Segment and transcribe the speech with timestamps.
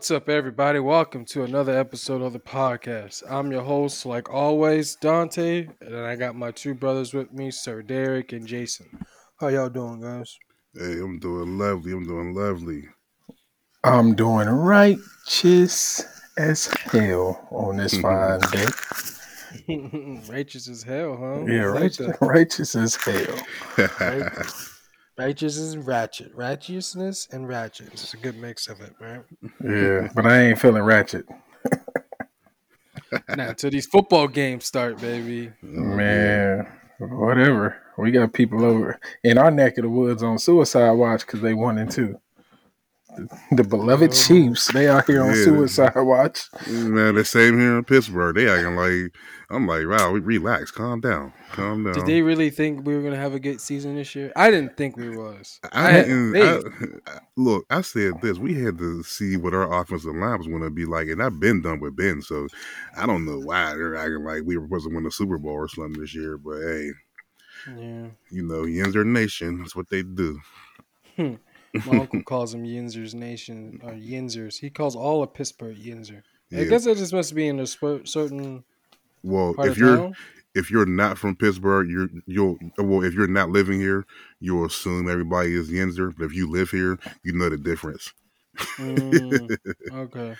[0.00, 0.78] What's up, everybody?
[0.78, 3.22] Welcome to another episode of the podcast.
[3.28, 7.82] I'm your host, like always, Dante, and I got my two brothers with me, Sir
[7.82, 8.86] Derek and Jason.
[9.38, 10.38] How y'all doing, guys?
[10.72, 11.92] Hey, I'm doing lovely.
[11.92, 12.84] I'm doing lovely.
[13.84, 16.02] I'm doing righteous
[16.38, 20.22] as hell on this fine day.
[20.30, 21.44] righteous as hell, huh?
[21.44, 23.36] Yeah, righteous, righteous as hell.
[25.20, 25.26] Right?
[25.26, 26.32] Righteous and ratchet.
[26.34, 27.88] Righteousness and ratchet.
[27.92, 29.20] It's a good mix of it, right?
[29.62, 31.26] Yeah, but I ain't feeling ratchet.
[33.28, 35.52] now, until these football games start, baby.
[35.60, 36.66] Man,
[36.98, 37.76] whatever.
[37.98, 41.52] We got people over in our neck of the woods on suicide watch because they
[41.52, 42.18] one and two.
[43.52, 44.14] The beloved Oh.
[44.14, 45.44] Chiefs, they out here on Yeah.
[45.44, 46.48] suicide watch.
[46.68, 48.36] Man, the same here in Pittsburgh.
[48.36, 49.12] They acting like
[49.52, 51.94] I'm like, wow, we relax, calm down, calm down.
[51.94, 54.32] Did they really think we were gonna have a good season this year?
[54.36, 55.58] I didn't think we was.
[55.72, 56.32] I, had didn't.
[56.34, 57.00] faith.
[57.08, 58.38] I, look, I said this.
[58.38, 61.40] We had to see what our offensive line was going to be like, and I've
[61.40, 62.46] been done with Ben, so
[62.96, 65.52] I don't know why they're acting like we were supposed to win the Super Bowl
[65.54, 66.38] or something this year.
[66.38, 66.90] But hey,
[67.76, 68.06] yeah.
[68.30, 69.58] you know, Yinzer Nation.
[69.58, 70.38] That's what they do.
[71.16, 71.34] Hmm.
[71.86, 74.58] My uncle calls them Yinzers Nation or Yinzers.
[74.58, 76.22] He calls all of Pittsburgh Yinzer.
[76.52, 78.64] I guess that just must be in a sp- certain
[79.22, 80.16] Well, if you're town.
[80.56, 84.04] if you're not from Pittsburgh, you're you'll well if you're not living here,
[84.40, 86.12] you'll assume everybody is Yinzer.
[86.16, 88.12] But if you live here, you know the difference.
[88.78, 89.56] Mm,
[89.92, 90.34] okay.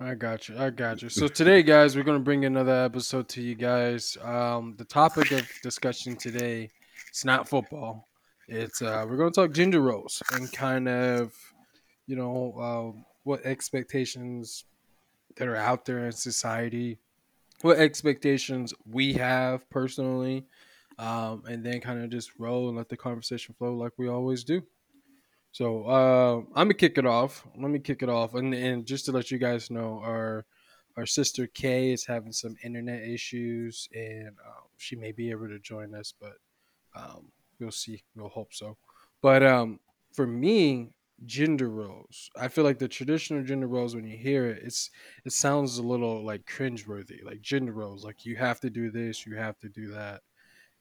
[0.00, 0.58] I got you.
[0.58, 1.08] I got you.
[1.08, 4.16] So today, guys, we're gonna bring another episode to you guys.
[4.22, 6.70] Um, the topic of discussion today,
[7.08, 8.07] it's not football.
[8.48, 11.34] It's uh, we're gonna talk gender roles and kind of,
[12.06, 12.54] you know,
[12.96, 14.64] uh, what expectations
[15.36, 16.98] that are out there in society,
[17.60, 20.46] what expectations we have personally,
[20.98, 24.44] um, and then kind of just roll and let the conversation flow like we always
[24.44, 24.62] do.
[25.52, 27.46] So uh, I'm gonna kick it off.
[27.54, 30.46] Let me kick it off, and, and just to let you guys know, our
[30.96, 35.58] our sister Kay is having some internet issues, and uh, she may be able to
[35.58, 36.32] join us, but
[36.96, 37.30] um,
[37.60, 38.02] we'll see.
[38.14, 38.76] We'll hope so.
[39.20, 39.80] But um,
[40.12, 40.92] for me,
[41.24, 44.90] gender roles, I feel like the traditional gender roles, when you hear it, it's
[45.24, 49.26] it sounds a little like cringeworthy, like gender roles, like you have to do this,
[49.26, 50.22] you have to do that,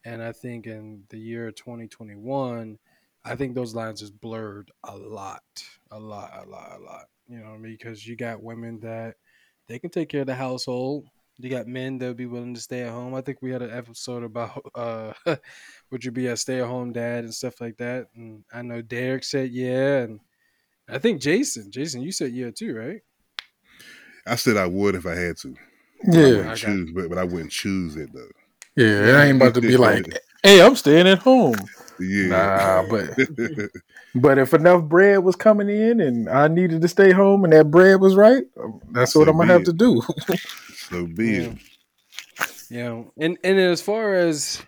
[0.06, 2.80] and I think in the year 2021
[3.26, 5.44] I think those lines is blurred a lot,
[5.92, 7.06] a lot, a lot, a lot.
[7.28, 7.74] You know, I mean?
[7.74, 9.18] because you got women that
[9.68, 11.10] they can take care of the household.
[11.40, 13.14] You got men that would be willing to stay at home.
[13.14, 15.14] I think we had an episode about uh,
[15.92, 18.08] would you be a stay at home dad and stuff like that.
[18.16, 20.20] And I know Derek said yeah, and
[20.90, 23.02] I think Jason, Jason, you said yeah too, right?
[24.26, 25.56] I said I would if I had to.
[26.06, 28.30] Yeah, wouldn't I choose, but, but I wouldn't choose it though.
[28.76, 29.24] yeah.
[29.24, 30.06] It ain't about to be like,
[30.44, 31.56] hey, I'm staying at home.
[32.00, 32.28] Yeah.
[32.28, 33.10] Nah, but
[34.16, 37.72] but if enough bread was coming in and I needed to stay home and that
[37.72, 38.44] bread was right,
[38.92, 39.66] that's what I'm gonna have it.
[39.66, 40.02] to do.
[40.90, 41.58] So be it.
[42.70, 44.62] Yeah, and and as far as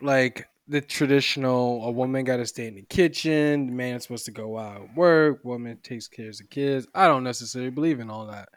[0.00, 4.30] like the traditional, a woman got to stay in the kitchen, the man's supposed to
[4.30, 6.86] go out work, woman takes care of the kids.
[6.94, 8.48] I don't necessarily believe in all that.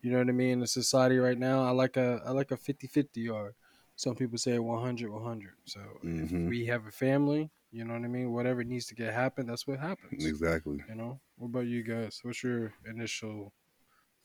[0.00, 0.50] You know what I mean?
[0.50, 3.54] In the society right now, I like a I like a 50-50 or
[3.96, 5.54] some people say 100 100.
[5.64, 6.48] So if Mhm.
[6.48, 8.32] we have a family, you know what I mean?
[8.32, 10.24] Whatever needs to get happen, that's what happens.
[10.24, 10.82] Exactly.
[10.88, 11.20] You know?
[11.36, 12.20] What about you guys?
[12.22, 13.52] What's your initial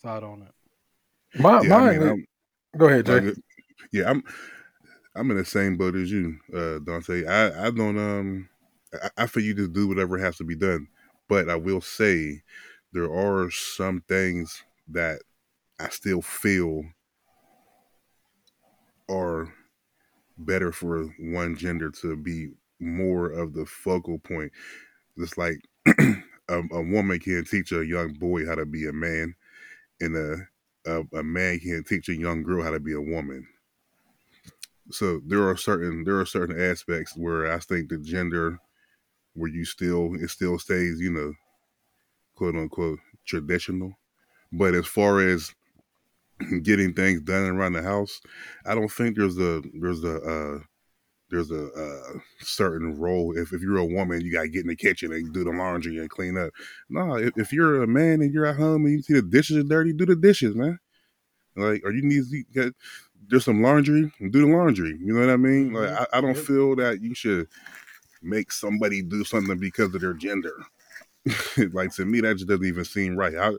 [0.01, 0.51] thought on it?
[1.39, 2.25] My Yeah, I mean,
[2.77, 3.23] go ahead, Jay.
[3.27, 3.35] like,
[3.91, 4.23] yeah, I'm
[5.15, 7.25] I'm in the same boat as you, uh, Dante.
[7.25, 8.49] I, I don't um
[8.93, 10.87] I, I feel you just do whatever has to be done.
[11.29, 12.43] But I will say
[12.93, 15.21] there are some things that
[15.79, 16.83] I still feel
[19.09, 19.53] are
[20.37, 22.49] better for one gender to be
[22.79, 24.51] more of the focal point.
[25.17, 25.57] Just like
[25.87, 29.35] a, a woman can teach a young boy how to be a man,
[30.01, 30.37] and a,
[30.85, 33.47] a a man can't teach a young girl how to be a woman.
[34.91, 38.59] So there are certain there are certain aspects where I think the gender,
[39.33, 41.33] where you still it still stays, you know,
[42.35, 43.93] quote unquote traditional.
[44.51, 45.53] But as far as
[46.63, 48.21] getting things done around the house,
[48.65, 50.59] I don't think there's a there's a uh,
[51.33, 53.37] there's a, uh certain role.
[53.37, 55.99] If if you're a woman, you gotta get in the kitchen and do the laundry
[55.99, 56.51] and clean up.
[56.89, 59.57] No, if, if you're a man and you're at home and you see the dishes
[59.57, 60.79] are dirty, do the dishes, man.
[61.55, 62.73] Like, or you need to get
[63.29, 64.97] there's some laundry, do the laundry.
[65.01, 65.73] You know what I mean?
[65.73, 66.07] Like, Mhm.
[66.13, 67.47] I, I don't feel that you should
[68.21, 70.53] make somebody do something because of their gender.
[71.73, 73.35] like to me, that just doesn't even seem right.
[73.35, 73.51] I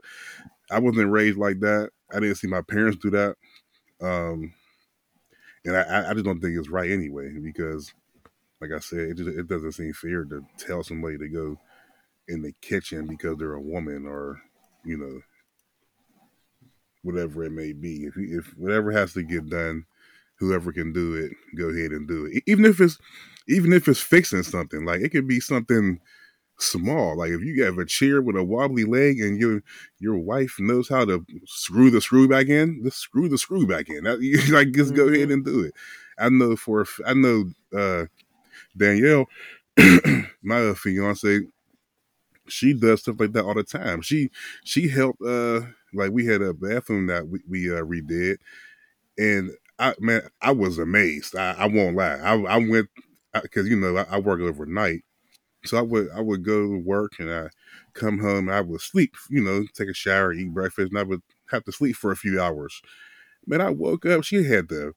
[0.71, 1.91] I wasn't raised like that.
[2.13, 3.35] I didn't see my parents do that.
[4.01, 4.53] Um,
[5.65, 7.93] and I- I, just don't think it's right anyway because,
[8.61, 11.57] like I said, it just it doesn't seem fair to tell somebody to go
[12.27, 14.41] in the kitchen because they're a woman or
[14.85, 15.21] you know,
[17.03, 18.05] whatever it may be.
[18.05, 19.85] If if whatever has to get done,
[20.39, 22.43] whoever can do it, go ahead and do it.
[22.47, 22.97] Even if it's
[23.47, 25.99] even if it's fixing something, like it could be something
[26.59, 27.17] small.
[27.17, 29.61] Like if you have a chair with a wobbly leg and your
[29.99, 33.89] your wife knows how to screw the screw back in, just screw the screw back
[33.89, 34.03] in.
[34.05, 35.73] That, you, like just go ahead and do it.
[36.17, 38.05] I know for I know uh,
[38.77, 39.27] Danielle,
[40.43, 41.41] my fiance,
[42.47, 44.01] she does stuff like that all the time.
[44.01, 44.29] She
[44.63, 45.61] she helped uh
[45.93, 48.37] like we had a bathroom that we, we uh redid
[49.17, 51.35] and I man, I was amazed.
[51.35, 52.17] I, I won't lie.
[52.17, 52.89] I, I went
[53.41, 55.03] because you know I, I work overnight,
[55.67, 57.49] so I would I would go to work and I
[57.93, 58.49] come home.
[58.49, 61.71] I would sleep, you know, take a shower, eat breakfast, and I would have to
[61.71, 62.81] sleep for a few hours.
[63.47, 64.23] Man, I woke up.
[64.23, 64.93] She had the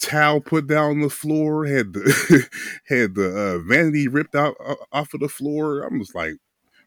[0.00, 2.48] towel put down on the floor, had the
[2.86, 5.82] had the uh, vanity ripped out uh, off of the floor.
[5.82, 6.34] I'm just like,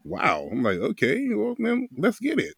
[0.05, 0.49] wow.
[0.51, 2.55] I'm like, okay, well, man, let's get it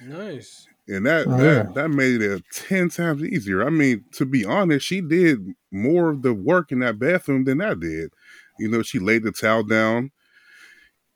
[0.00, 0.68] Nice.
[0.86, 1.38] and that Yeah.
[1.38, 3.64] that that made it ten times easier.
[3.66, 7.60] I mean, to be honest, she did more of the work in that bathroom than
[7.60, 8.12] I did.
[8.58, 10.10] You know, she laid the towel down.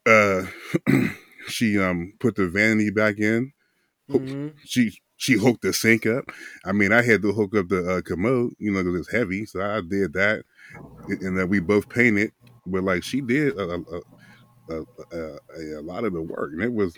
[0.07, 0.47] Uh,
[1.49, 3.53] she um put the vanity back in.
[4.11, 4.55] Mhm.
[4.65, 6.31] She she hooked the sink up.
[6.65, 9.45] I mean, I had to hook up the uh, commode, you know, because it's heavy.
[9.47, 10.45] So I did that,
[11.09, 12.33] and then we both painted.
[12.65, 13.83] But like, she did a,
[14.71, 14.83] a,
[15.13, 15.39] a,
[15.79, 16.97] a, lot of the work, and it was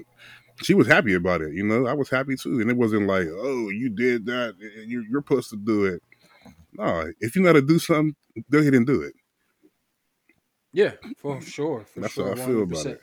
[0.62, 1.54] she was happy about it.
[1.54, 4.90] You know, I was happy too, and it wasn't like, oh, you did that, and
[4.90, 6.02] you're, you're supposed to do it.
[6.74, 8.14] No, if you know how to do something,
[8.50, 9.14] go ahead and do it.
[10.72, 11.84] Yeah, for sure.
[11.84, 12.30] For That's sure.
[12.30, 13.00] how I feel about it.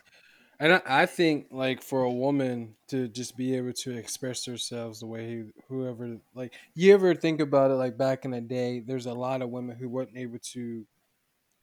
[0.59, 4.99] And I, I think like for a woman to just be able to express themselves
[5.01, 8.79] the way he, whoever like you ever think about it like back in the day,
[8.81, 10.87] there's a lot of women who weren't able to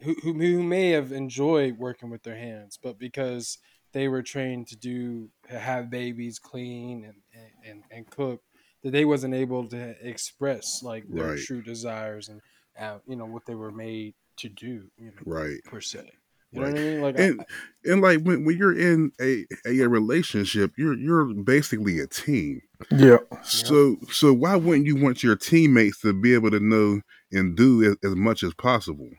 [0.02, 3.58] who, who who may have enjoyed working with their hands, but because
[3.92, 7.22] they were trained to do to have babies, clean and
[7.64, 8.42] and, and cook,
[8.82, 11.34] that they wasn't able to express like their Right.
[11.34, 12.42] true desires and
[12.78, 15.62] uh, you know what they were made to do, you know, Right.
[15.64, 16.10] per se.
[16.52, 17.00] You know what I mean?
[17.00, 17.44] Like I- And
[17.84, 22.60] and like when, when you're in a, a a relationship, you're you're basically a team.
[22.92, 23.18] Yeah.
[23.42, 27.00] So so why wouldn't you want your teammates to be able to know
[27.32, 29.10] and do as, as much as possible?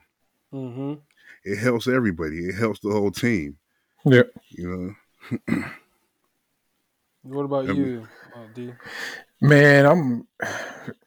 [0.52, 0.94] Mm-hmm.
[1.44, 2.38] It helps everybody.
[2.48, 3.58] It helps the whole team.
[4.06, 4.22] Yeah.
[4.50, 4.96] You
[5.48, 5.64] know.
[7.22, 8.72] What about Um, you, uh, D?
[9.40, 10.28] Man, I'm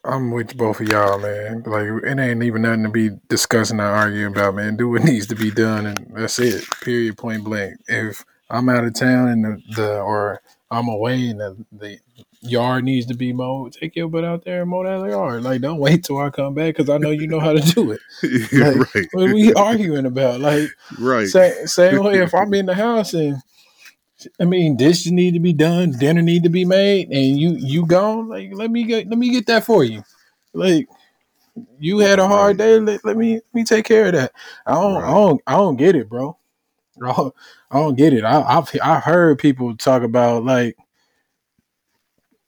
[0.06, 1.64] I'm with both of y'all, man.
[1.66, 4.78] Like it ain't even nothing to be discussing or arguing about, man.
[4.78, 6.66] Do what needs to be done and that's it.
[6.82, 7.76] Period point blank.
[7.88, 10.42] If I'm out of town and the, the or
[10.72, 12.00] I'm away and the, the
[12.42, 15.44] yard needs to be mowed, take your butt out there and mow that yard.
[15.44, 17.92] Like don't wait till I come back because I know you know how to do
[17.92, 18.02] it.
[18.58, 19.10] Like, right.
[19.12, 20.40] What are we arguing about?
[20.42, 21.34] Like Right.
[21.34, 23.42] same, same way if I'm in the house and
[24.40, 27.86] I mean dishes need to be done, dinner need to be made, and you you
[27.86, 30.04] gone, like let me get let me get that for you.
[30.54, 30.88] Like
[31.80, 34.32] you had a hard day, let, let me let me take care of that.
[34.66, 36.38] I don't I don't I don't get it, bro.
[37.02, 37.36] I don't,
[37.72, 38.24] I don't get it.
[38.24, 40.76] I, I've I've heard people talk about like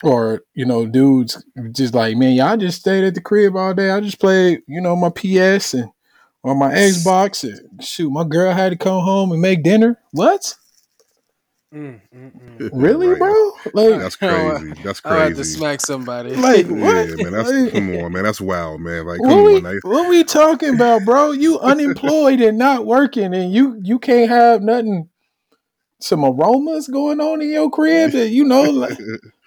[0.04, 3.92] or you know, dudes just like, man, y'all just stayed at the crib all day.
[3.92, 5.90] I just played, you know, my PS and
[6.44, 7.44] or my Xbox.
[7.44, 10.00] And shoot, my girl had to come home and make dinner.
[10.12, 10.56] What?
[11.74, 12.70] Mm, mm, mm.
[12.74, 13.20] Really, Right.
[13.20, 13.52] bro?
[13.74, 14.74] Like, That's crazy.
[14.84, 15.22] That's crazy.
[15.22, 16.36] I had to smack somebody.
[16.36, 17.20] like Yeah, what?
[17.22, 17.32] man.
[17.32, 18.24] That's Like, come on, man.
[18.24, 19.06] That's wild, man.
[19.06, 19.64] Like, what come we on.
[19.64, 21.32] Like, what we talking about, bro?
[21.32, 25.08] You unemployed and not working, and you you can't have nothing.
[26.00, 28.64] Some aromas going on in your crib that you know.
[28.64, 28.98] Like,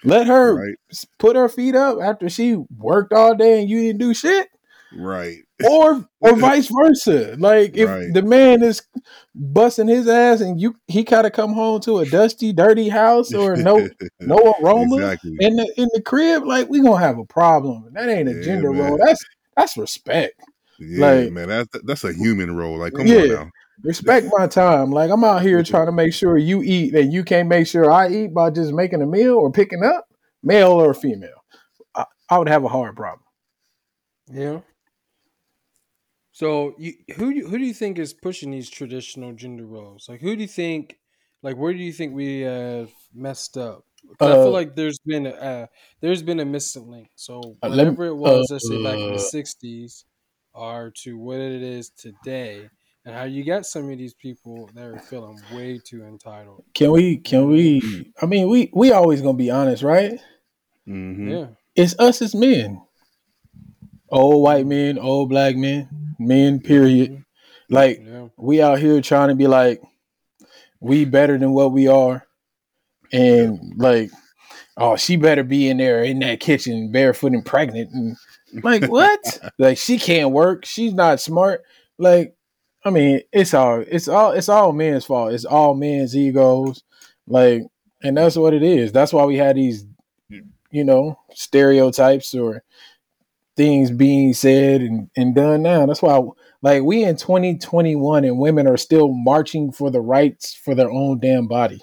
[0.03, 0.75] let her right,
[1.19, 4.47] put her feet up after she worked all day and you didn't do shit.
[4.93, 7.35] right, or or vice versa.
[7.37, 8.13] Like if Right.
[8.13, 8.81] the man is
[9.33, 13.55] busting his ass and you he gotta come home to a dusty, dirty house or
[13.55, 13.87] no
[14.19, 15.35] no aroma exactly.
[15.39, 17.89] in the in the crib, like we gonna have a problem.
[17.93, 18.89] That ain't a Yeah, gender man.
[18.89, 18.97] role.
[19.03, 19.23] That's
[19.55, 20.33] that's respect.
[20.79, 21.47] Yeah, like- man.
[21.47, 22.77] That's that's a human role.
[22.77, 23.19] Like, come Yeah.
[23.21, 23.51] on now.
[23.83, 24.91] Respect my time.
[24.91, 27.91] Like I'm out here trying to make sure you eat and you can't make sure
[27.91, 30.05] I eat by just making a meal or picking up,
[30.43, 31.43] male or female.
[31.93, 33.21] I, I would have a hard problem.
[34.31, 34.59] Yeah.
[36.35, 40.07] So you who do you, who do you think is pushing these traditional gender roles?
[40.09, 40.99] Like who do you think
[41.41, 43.85] like where do you think we have messed up?
[44.19, 45.65] 'Cause I Uh, feel like there's been a uh,
[46.01, 47.07] there's been a missing link.
[47.15, 50.05] So Uh, let me- whatever it was, let's say back in uh, the '60s,
[50.53, 52.69] are to what it is today,
[53.05, 56.63] and how you got some of these people that are feeling way too entitled.
[56.73, 57.81] Can we can we
[58.21, 60.19] I mean we we always gonna be honest, right?
[60.87, 61.31] Mm-hmm.
[61.31, 62.81] Yeah, it's us as men.
[64.15, 67.11] Old white men, old black men, men, period.
[67.11, 67.73] Mm-hmm.
[67.75, 69.81] Like yeah, we out here trying to be like
[70.79, 72.25] we better than what we are.
[73.11, 74.11] and like,
[74.77, 78.15] oh, she better be in there in that kitchen barefoot and pregnant, and
[78.63, 79.19] like what?
[79.57, 80.63] like she can't work.
[80.63, 81.63] She's not smart.
[81.97, 82.37] Like,
[82.85, 85.33] I mean, it's all it's all it's all men's fault.
[85.33, 86.83] It's all men's egos.
[87.27, 87.63] Like,
[88.01, 88.93] and that's what it is.
[88.93, 89.85] That's why we had these,
[90.71, 92.63] you know, stereotypes or
[93.55, 95.85] things being said and, and done now.
[95.85, 96.21] That's why
[96.61, 101.19] like we in 2021 and women are still marching for the rights for their own
[101.19, 101.81] damn body.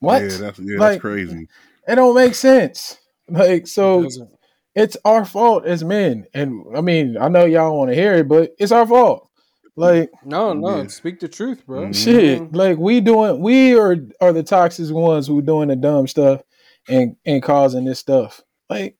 [0.00, 0.22] What?
[0.22, 1.48] Yeah, that's yeah, Like, that's crazy.
[1.86, 2.98] It don't make sense.
[3.28, 4.30] Like so doesn't.
[4.74, 6.26] it's our fault as men.
[6.34, 9.28] And I mean, I know y'all want to hear it, but it's our fault.
[9.76, 10.82] Like No, no.
[10.82, 10.86] Yeah.
[10.88, 11.86] Speak the truth, bro.
[11.86, 11.94] Mhm.
[11.94, 12.52] shit.
[12.52, 16.42] Like we doing we are are the toxic ones who doing the dumb stuff
[16.88, 18.42] and and causing this stuff.
[18.68, 18.96] Like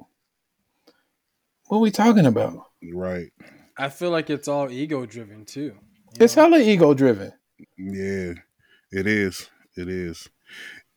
[1.73, 2.67] what we talking about?
[2.93, 3.33] Right.
[3.79, 5.75] I feel like it's all ego driven too.
[6.21, 6.43] It's know?
[6.51, 7.33] hella ego driven.
[7.79, 8.35] Yeah,
[8.91, 9.49] it is.
[9.79, 10.29] It is.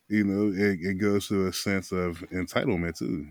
[0.09, 3.25] You know, it, it goes to a sense of entitlement too.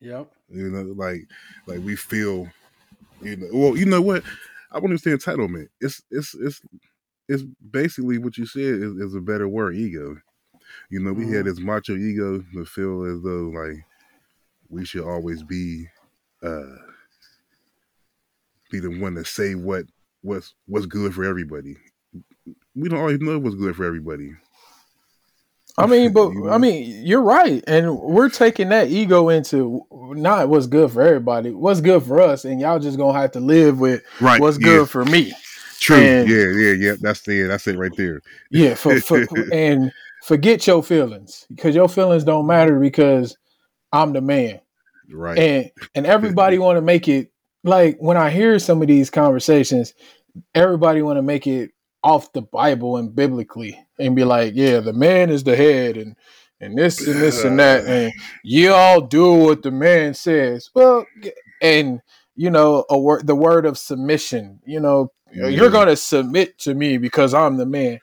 [0.00, 0.32] Yep.
[0.48, 1.20] You know, like
[1.68, 2.48] like we feel.
[3.20, 4.24] You know, well, you know what?
[4.72, 5.68] I wouldn't say entitlement.
[5.80, 6.60] It's it's it's
[7.28, 10.16] it's basically what you said is, is a better word, ego.
[10.90, 11.44] You know, we had Mhm.
[11.44, 13.84] this macho ego to feel as though like
[14.68, 15.86] we should always be
[16.42, 16.76] uh
[18.70, 19.84] be the one to say what
[20.22, 21.76] what's what's good for everybody.
[22.74, 24.32] We don't always know what's good for everybody.
[25.78, 30.66] I mean, but I mean, you're right, and we're taking that ego into not what's
[30.66, 34.02] good for everybody, what's good for us, and y'all just gonna have to live with
[34.20, 34.40] Right.
[34.40, 35.32] what's yeah, good for me.
[35.80, 35.96] True.
[35.96, 36.96] and- yeah, yeah, yeah.
[37.00, 38.20] That's the that's it right there.
[38.50, 39.92] Yeah, for, for and
[40.24, 43.36] forget your feelings because your feelings don't matter because
[43.92, 44.60] I'm the man,
[45.10, 45.38] Right.
[45.38, 47.30] and and everybody want to make it
[47.64, 49.94] like when I hear some of these conversations,
[50.54, 51.70] everybody want to make it
[52.02, 56.16] off the Bible and biblically and be like, yeah, the man is the head and
[56.60, 58.12] and this and this and that and
[58.44, 60.70] you all do what the man says.
[60.74, 61.06] Well,
[61.60, 62.00] and
[62.34, 65.48] you know, a word the word of submission, you know, Yeah.
[65.48, 68.00] you're gonna submit to me because I'm the man.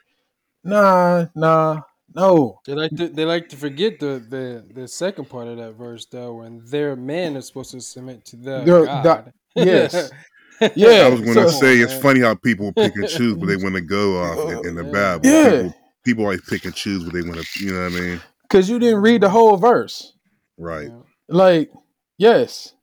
[0.62, 1.80] Nah, nah,
[2.14, 2.60] no.
[2.66, 6.06] They like to they like to forget the the the second part of that verse
[6.06, 9.04] though, when their man is supposed to submit to the Their- God.
[9.04, 10.10] that- yes.
[10.60, 12.02] I was going to so- say it's man.
[12.02, 14.84] funny how people pick and choose but they want to go off in, in the
[14.84, 14.90] Yeah.
[14.92, 15.26] Bible.
[15.26, 15.50] Yeah.
[15.62, 15.74] People,
[16.04, 17.64] people always pick and choose what they want to.
[17.64, 18.20] You know what I mean?
[18.42, 20.12] Because you didn't read the whole verse.
[20.58, 20.88] Right.
[20.88, 20.98] Yeah.
[21.28, 21.70] Like,
[22.18, 22.74] yes.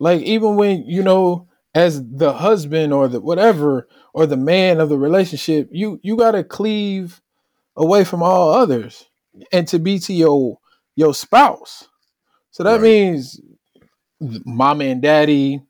[0.00, 4.88] Like even when, you know, as the husband or the whatever, or the man of
[4.88, 7.20] the relationship, you you gotta cleave
[7.80, 9.08] away from all others
[9.52, 10.58] and to be to your
[10.96, 11.88] your spouse.
[12.52, 12.82] So that Right.
[12.82, 13.40] means
[14.44, 15.62] mama and daddy,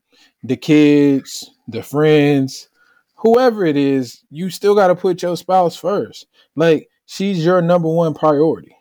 [0.42, 2.68] the kids, the friends,
[3.14, 6.26] whoever it is, you still got to put your spouse first.
[6.56, 8.76] Like she's your number one priority.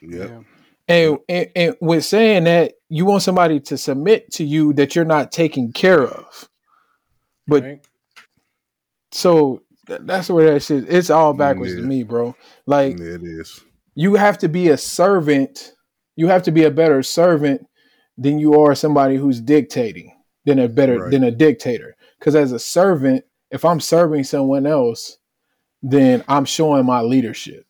[0.00, 0.30] Yep.
[0.30, 0.40] Yeah.
[0.88, 5.04] And, and, and with saying that, you want somebody to submit to you that you're
[5.04, 6.48] not taking care of.
[7.46, 7.86] But Right?
[9.10, 9.62] so
[9.96, 10.84] th- that's where that shit.
[10.88, 12.34] It's all backwards to me, bro.
[12.66, 13.60] Like Yeah, it is.
[13.94, 15.72] you have to be a servant.
[16.16, 17.66] You have to be a better servant
[18.18, 21.10] than you are somebody who's dictating than a better Right.
[21.10, 21.96] than a dictator.
[22.18, 25.18] Because as a servant, if I'm serving someone else,
[25.82, 27.66] then I'm showing my leadership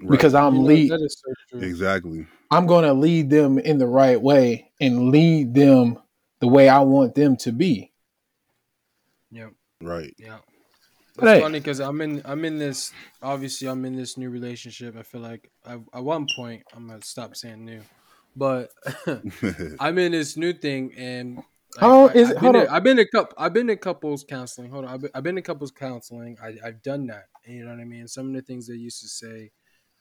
[0.00, 0.10] Right.
[0.10, 0.90] because I'm You know, lead.
[0.90, 1.60] that is so true.
[1.68, 2.26] exactly.
[2.50, 5.98] I'm going to lead them in the right way and lead them
[6.40, 7.92] the way I want them to be.
[9.30, 9.52] Yep.
[9.82, 10.14] Right.
[10.18, 10.38] Yeah.
[11.18, 11.42] It's Right.
[11.42, 14.96] funny because I'm in I'm in this obviously I'm in this new relationship.
[14.96, 17.82] I feel like I, at one point I'm gonna stop saying new,
[18.36, 18.70] but
[19.80, 21.44] I'm in this new thing and like,
[21.80, 22.68] How I, is been hold in- on.
[22.68, 24.70] I've been in couple I've been in couples counseling.
[24.70, 26.36] Hold on, I've been, I've been in couples counseling.
[26.42, 27.26] I, I've done that.
[27.46, 28.06] You know what I mean?
[28.08, 29.50] Some of the things they used to say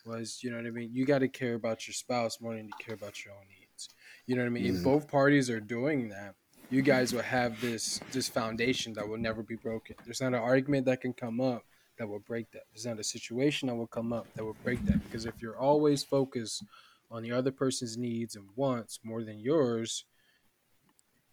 [0.06, 0.90] was, you know what I mean.
[0.94, 3.90] You got to care about your spouse more than you care about your own needs.
[4.26, 4.64] You know what I mean?
[4.66, 4.78] Mhm.
[4.78, 6.36] If both parties are doing that,
[6.70, 9.96] you guys will have this this foundation that will never be broken.
[10.06, 11.64] There's not an argument that can come up
[11.98, 12.64] that will break that.
[12.72, 15.04] There's not a situation that will come up that will break that.
[15.04, 16.64] Because if you're always focused
[17.12, 20.06] on the other person's needs and wants more than yours,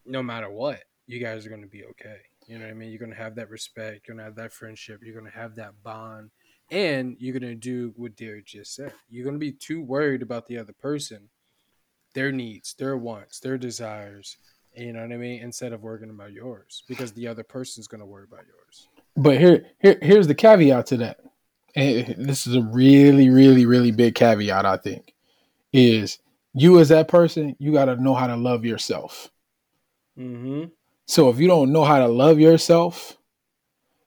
[0.04, 2.18] no matter what, you guys are going to be okay.
[2.46, 2.90] You know what I mean?
[2.90, 4.06] You're going to have that respect.
[4.06, 5.00] You're going to have that friendship.
[5.02, 6.30] You're going to have that bond.
[6.70, 8.92] And you're going to do what Derek just said.
[9.08, 11.28] You're going to be too worried about the other person,
[12.14, 14.36] their needs, their wants, their desires.
[14.76, 15.42] You know what I mean?
[15.42, 18.88] Instead of worrying about yours, because the other person's going to worry about yours.
[19.16, 21.20] But here, here, here's the caveat to that.
[21.74, 24.66] And this is a really, really, really big caveat.
[24.66, 25.14] I think
[25.72, 26.18] is
[26.52, 29.30] you as that person, you got to know how to love yourself.
[30.18, 30.64] Mm-hmm.
[31.06, 33.16] So if you don't know how to love yourself,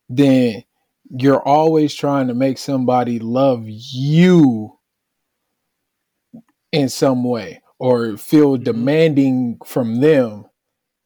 [0.08, 0.64] then
[1.10, 4.78] you're always trying to make somebody love you
[6.72, 8.64] in some way or feel Mhm.
[8.64, 10.46] demanding from them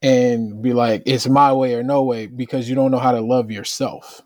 [0.04, 3.22] and be like it's my way or no way because you don't know how to
[3.22, 4.22] love yourself.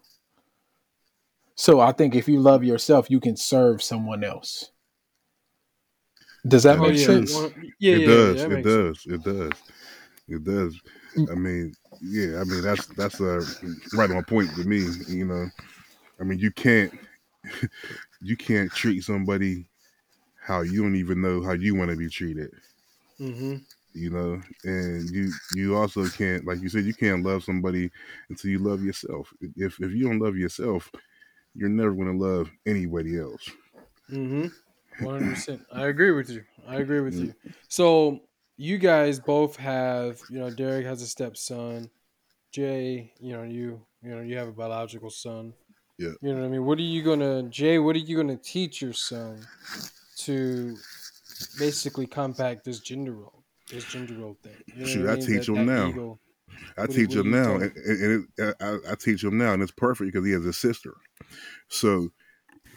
[1.55, 4.71] So I think if you love yourself, you can serve someone else.
[6.47, 7.05] Does that make yeah.
[7.05, 7.33] sense?
[7.79, 8.35] yeah, it yeah, does.
[8.35, 9.05] that it makes does.
[9.05, 9.51] It does.
[10.27, 10.79] It does.
[11.31, 12.41] I mean, yeah.
[12.41, 13.43] I mean, that's that's uh,
[13.93, 14.85] right on point to me.
[15.07, 15.47] You know,
[16.19, 16.91] I mean, you can't
[18.21, 19.65] you can't treat somebody
[20.41, 22.51] how you don't even know how you want to be treated.
[23.17, 23.57] hmm
[23.97, 27.91] You know, and you you also can't, like you said, you can't love somebody
[28.29, 29.33] until you love yourself.
[29.55, 30.91] If if you don't love yourself,
[31.55, 33.49] you're never going to love anybody else.
[34.11, 34.47] Mm-hmm.
[34.97, 35.61] One hundred percent.
[35.71, 36.43] I agree with you.
[36.67, 37.21] I agree with Mm.
[37.21, 37.33] you.
[37.67, 38.21] So
[38.57, 41.89] you guys both have, you know, Derek has a stepson.
[42.51, 45.53] Jay, you know, you you know, you have a biological son.
[45.97, 46.13] Yeah.
[46.21, 46.65] You know what I mean?
[46.65, 49.47] What are you gonna Jay, what are you gonna teach your son
[50.17, 50.83] to
[51.57, 53.36] basically compact this gender role?
[53.69, 54.53] This gender role thing.
[54.67, 55.25] You know Shoot, I mean?
[55.25, 55.89] teach That- him now.
[55.89, 56.19] ego.
[56.77, 59.71] I What teach him now, and, and it, I, I teach him now, and it's
[59.71, 60.93] perfect because he has a sister.
[61.69, 62.09] So,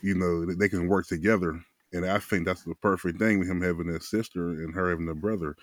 [0.02, 3.60] you know, they can work together, and I think that's the perfect thing with him
[3.62, 5.54] having a sister and her having a brother.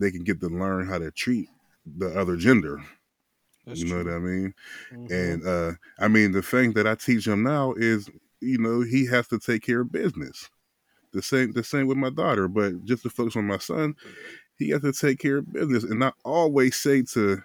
[0.00, 1.48] They can get to learn how to treat
[1.96, 2.82] the other gender.
[3.66, 4.12] That's you know true.
[4.12, 4.54] what I mean?
[4.92, 5.10] Mhm.
[5.10, 8.08] And uh, I mean, the thing that I teach him now is,
[8.40, 10.50] you know, he has to take care of business.
[11.12, 13.94] The same, the same with my daughter, but just to focus on my son,
[14.58, 15.84] he has to take care of business.
[15.84, 17.42] And I always say to,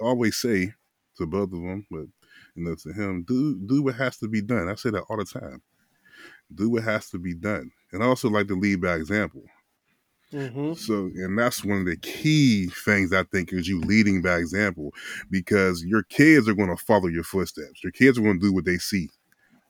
[0.00, 0.72] always say
[1.18, 2.06] to both of them, but
[2.54, 4.68] you know, to him, do do what has to be done.
[4.68, 5.62] I say that all the time.
[6.54, 9.44] Do what has to be done, and I also like to lead by example.
[10.32, 10.76] Mhm.
[10.76, 14.92] So, and that's one of the key things I think is you leading by example
[15.30, 17.82] because your kids are going to follow your footsteps.
[17.82, 19.08] Your kids are going to do what they see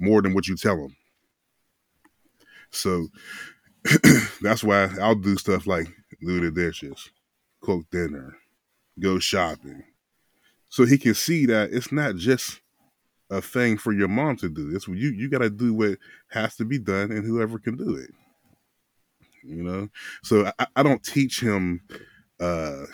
[0.00, 0.96] more than what you tell them.
[2.70, 3.08] So
[4.42, 5.88] that's why I'll do stuff like
[6.26, 7.10] do the dishes,
[7.60, 8.36] cook dinner,
[8.98, 9.84] go shopping.
[10.68, 12.60] So he can see that it's not just
[13.30, 14.74] a thing for your mom to do.
[14.74, 17.96] It's you you got to do what has to be done and whoever can do
[17.96, 18.10] it
[19.46, 19.88] you know
[20.22, 21.80] so i, I don't teach him
[22.40, 22.84] uh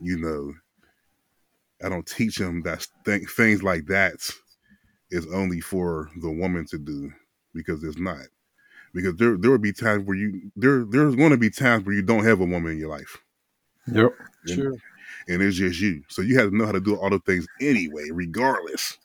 [0.00, 0.52] you know
[1.84, 4.14] i don't teach him that th- things like that
[5.10, 7.10] is only for the woman to do
[7.54, 8.26] because it's not
[8.94, 11.94] because there there will be times where you there there's going to be times where
[11.94, 13.18] you don't have a woman in your life
[13.92, 14.12] Yep.
[14.46, 14.74] and, Sure.
[15.28, 17.46] and it's just you so you have to know how to do all the things
[17.60, 18.98] anyway regardless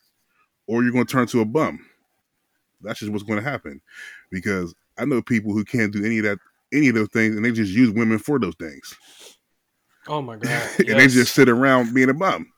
[0.68, 1.80] or you're going to turn to a bum
[2.82, 3.82] that's just what's going to happen
[4.32, 6.38] because i know people who can't do any of that
[6.74, 8.96] any of those things and they just use women for those things
[10.10, 10.70] Oh my god.
[10.80, 12.50] and they just sit around being a bum.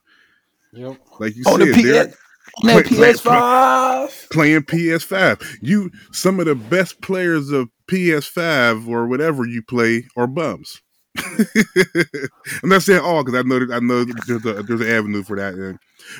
[0.71, 0.99] Yep.
[1.19, 2.17] Like you oh, On said, the they're PS, on that
[2.57, 4.29] play- play- PS5.
[4.31, 5.59] playing PS5.
[5.61, 10.81] You some of the best players of PS5 or whatever you play are bums.
[11.17, 15.23] I'm not saying all because I know that I know there's a there's an avenue
[15.23, 15.77] for that,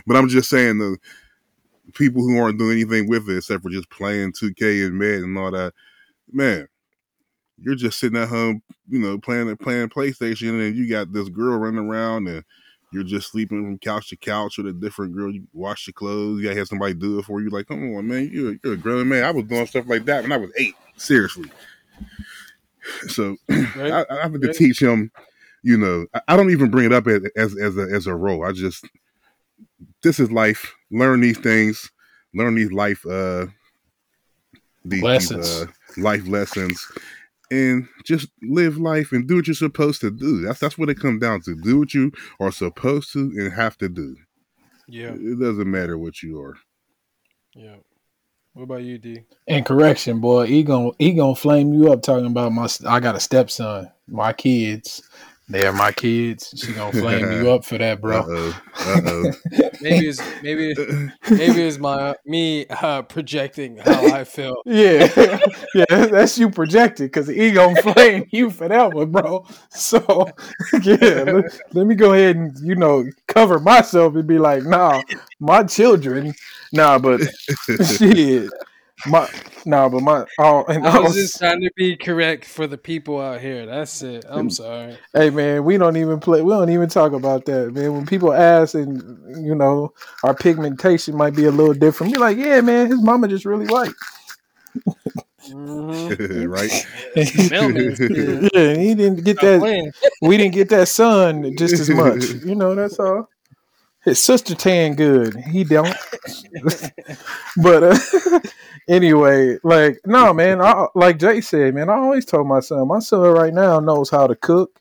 [0.08, 0.98] but I'm just saying the
[1.94, 5.38] people who aren't doing anything with it except for just playing 2K and Madden and
[5.38, 5.74] all that.
[6.32, 6.68] Man,
[7.60, 11.58] you're just sitting at home, you know, playing playing PlayStation, and you got this girl
[11.58, 12.44] running around and.
[12.92, 15.32] You're just sleeping from couch to couch with a different girl.
[15.32, 16.40] You wash your clothes.
[16.40, 17.50] You gotta have somebody do it for you.
[17.50, 18.30] Like, come on, man.
[18.32, 19.24] You're, you're a grown man.
[19.24, 20.76] I was doing stuff like that when I was eight.
[20.98, 21.50] Seriously.
[23.10, 23.92] So Right.
[23.92, 24.56] I, I have to Right.
[24.56, 25.12] teach him.
[25.62, 28.16] You know, I, I don't even bring it up as as as a, as a
[28.16, 28.44] role.
[28.46, 28.86] I just
[30.02, 30.74] this is life.
[30.90, 31.92] Learn these things.
[32.34, 33.48] Learn these life uh
[34.86, 35.46] these, Lessons.
[35.46, 35.66] these uh,
[35.98, 36.88] life lessons,
[37.52, 40.42] and just live life and do what you're supposed to do.
[40.42, 41.56] That's that's what it comes down to.
[41.56, 44.16] Do what you are supposed to and have to do.
[44.88, 45.14] Yeah.
[45.14, 46.56] It doesn't matter what you are.
[47.56, 47.78] Yeah.
[48.54, 49.24] What about you, D?
[49.48, 52.68] And correction, boy, he gon' he gonna flame you up talking about my.
[52.86, 53.92] I got a stepson.
[54.08, 55.08] My kids,
[55.50, 56.54] they're my kids.
[56.56, 58.26] She gonna flame you up for that, Uh bro.
[58.28, 58.62] oh.
[58.80, 59.32] Uh oh.
[59.82, 60.76] Maybe it's maybe
[61.30, 64.56] maybe it's my me uh, projecting how I feel.
[64.66, 65.08] Yeah,
[65.74, 69.46] yeah, that's you projecting because he gonna flame you for that one, bro.
[69.70, 70.30] So
[70.84, 75.02] yeah, let, let me go ahead and you know cover myself and be like, nah,
[75.40, 76.34] my children,
[76.74, 77.22] nah, but
[77.86, 78.50] shit,
[79.08, 79.30] my
[79.66, 82.78] nah, but my oh, and I was also- just trying to be correct for the
[82.78, 83.66] people out here.
[83.66, 84.26] That's it.
[84.28, 84.98] I'm sorry.
[85.14, 86.42] Hey man, we don't even play.
[86.42, 87.94] We don't even talk about that, man.
[87.94, 88.98] When people ask, and
[89.46, 92.14] you know, our pigmentation might be a little different.
[92.14, 93.94] Be like, yeah, man, his mama just really white.
[95.50, 96.50] Mhm.
[96.50, 96.86] right?
[98.54, 99.94] Yeah, he didn't get that.
[100.22, 102.24] We didn't get that sun just as much.
[102.46, 103.30] You know, that's all.
[104.06, 105.36] His sister tan good.
[105.36, 105.96] He don't.
[107.62, 108.40] but uh,
[108.88, 110.62] anyway, like no man.
[110.62, 111.90] I, like Jay said, man.
[111.90, 112.88] I always told my son.
[112.88, 114.80] My son right now knows how to cook,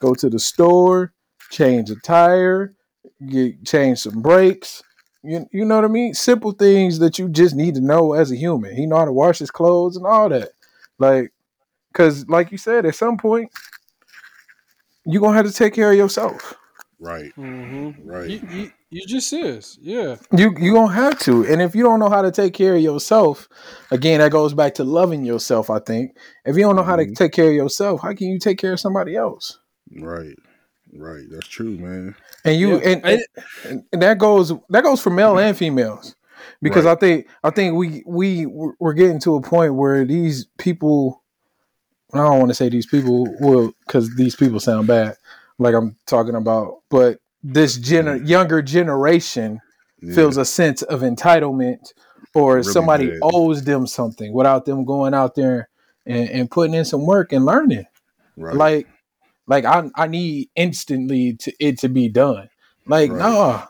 [0.00, 1.12] go to the store,
[1.50, 2.74] change a tire,
[3.28, 4.82] get change some brakes.
[5.22, 6.14] You, you know what I mean?
[6.14, 8.76] Simple things that you just need to know as a human.
[8.76, 10.50] He know how to wash his clothes and all that.
[10.98, 11.32] Like,
[11.92, 13.50] cause like you said, at some point,
[15.04, 16.54] you're gonna have to take care of yourself.
[16.98, 17.30] Right.
[17.36, 18.08] Mm-hmm.
[18.08, 18.30] Right.
[18.30, 19.78] You, you, you just is.
[19.82, 20.16] Yeah.
[20.34, 21.44] You you gonna have to.
[21.46, 23.48] And if you don't know how to take care of yourself,
[23.90, 25.68] again, that goes back to loving yourself.
[25.68, 27.14] I think if you don't know how to Mhm.
[27.14, 29.58] take care of yourself, how can you take care of somebody else?
[30.00, 30.36] Right.
[30.94, 31.24] Right.
[31.30, 32.14] That's true, man.
[32.44, 32.88] And you Yeah.
[32.88, 33.04] and,
[33.64, 36.16] and and that goes that goes for male and females
[36.62, 36.92] because Right.
[36.96, 41.22] I think I think we we we're getting to a point where these people
[42.14, 45.16] I don't want to say these people will because these people sound bad
[45.58, 49.60] like I'm talking about but this gener- younger generation
[50.02, 50.14] Yeah.
[50.14, 51.92] feels a sense of entitlement
[52.34, 53.18] or Really somebody bad.
[53.22, 55.68] owes them something without them going out there
[56.04, 57.86] and, and putting in some work and learning
[58.36, 58.54] right.
[58.54, 58.86] like
[59.46, 62.48] like I I need instantly to it to be done.
[62.86, 63.18] Like Right.
[63.18, 63.62] no,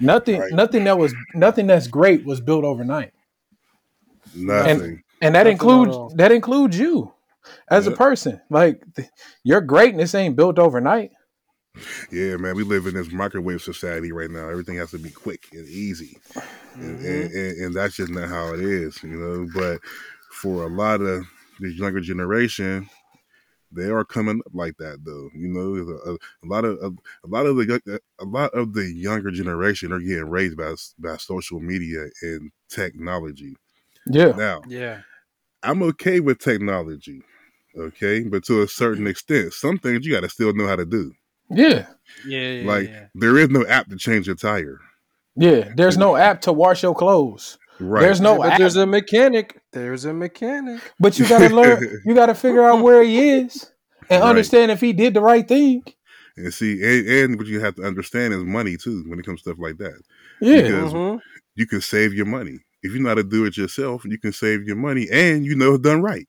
[0.00, 0.52] nothing Right.
[0.52, 3.12] nothing that was nothing that's great was built overnight,
[4.34, 5.02] Nothing.
[5.20, 7.12] and that Nothing includes that includes you
[7.70, 8.40] as a person.
[8.50, 9.08] Like th-
[9.44, 11.10] your greatness ain't built overnight.
[12.10, 12.56] Yeah, man.
[12.56, 14.48] We live in this microwave society right now.
[14.48, 16.16] Everything has to be quick and easy.
[16.74, 17.04] and, Mhm.
[17.04, 19.48] and, and, and that's just not how it is, you know.
[19.52, 19.80] But
[20.30, 21.26] for a lot of
[21.60, 22.88] this younger generation,
[23.70, 25.28] they are coming up like that, though.
[25.34, 26.88] You know, a, a lot of a,
[27.24, 31.16] a lot of the a lot of the younger generation are getting raised by by
[31.18, 33.56] social media and technology.
[34.06, 35.02] Yeah, Now, Yeah.
[35.62, 37.22] I'm okay with technology,
[37.76, 40.86] okay, but to a certain extent, some things you got to still know how to
[40.86, 41.12] do.
[41.50, 41.86] Yeah,
[42.26, 42.50] Yeah.
[42.52, 43.06] yeah Like yeah.
[43.14, 44.80] there is no app to change your tire,
[45.36, 45.72] yeah.
[45.76, 48.00] There's no app to wash your clothes, right?
[48.00, 48.58] There's no but app.
[48.58, 49.60] there's a mechanic.
[49.72, 50.80] There's a mechanic.
[50.98, 52.00] but you gotta learn.
[52.04, 53.70] You gotta figure out where he is
[54.10, 54.28] and Right.
[54.30, 55.82] understand if he did the right thing.
[56.36, 59.42] And see, and, and what you have to understand is money too when it comes
[59.42, 60.00] to stuff like that.
[60.40, 61.20] Yeah, Because- Mhm.
[61.56, 64.04] You can save your money if you know how to do it yourself.
[64.04, 66.26] You can save your money, and you know it's done right.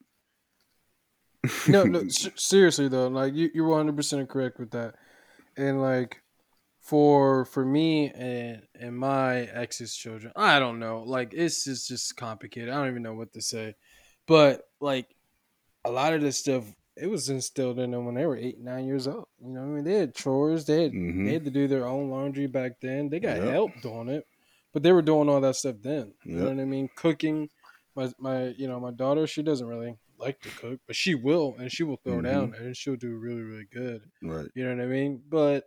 [1.68, 4.96] no, no, s- seriously though, like you, you're 100 percent correct with that,
[5.60, 6.22] and like
[6.82, 12.16] for for me and and my ex's children, I don't know, like it's just just
[12.16, 12.70] complicated.
[12.70, 13.76] I don't even know what to say,
[14.28, 15.08] but like
[15.86, 16.64] a lot of this stuff,
[16.96, 19.28] it was instilled in them when they were eight, nine years old.
[19.42, 21.26] You know, what I mean, they had chores, they had Mhm.
[21.26, 23.10] they had to do their own laundry back then.
[23.10, 23.48] They got Yep.
[23.52, 24.26] help doing it,
[24.74, 26.14] but they were doing all that stuff then.
[26.24, 26.90] You know what I mean?
[26.96, 27.50] Cooking.
[27.96, 31.56] My my you know my daughter, she doesn't really like to cook, but she will,
[31.58, 32.24] and she will throw Mhm.
[32.24, 34.04] down, and she'll do really really good.
[34.22, 34.48] Right.
[34.56, 35.24] You know what I mean?
[35.30, 35.66] But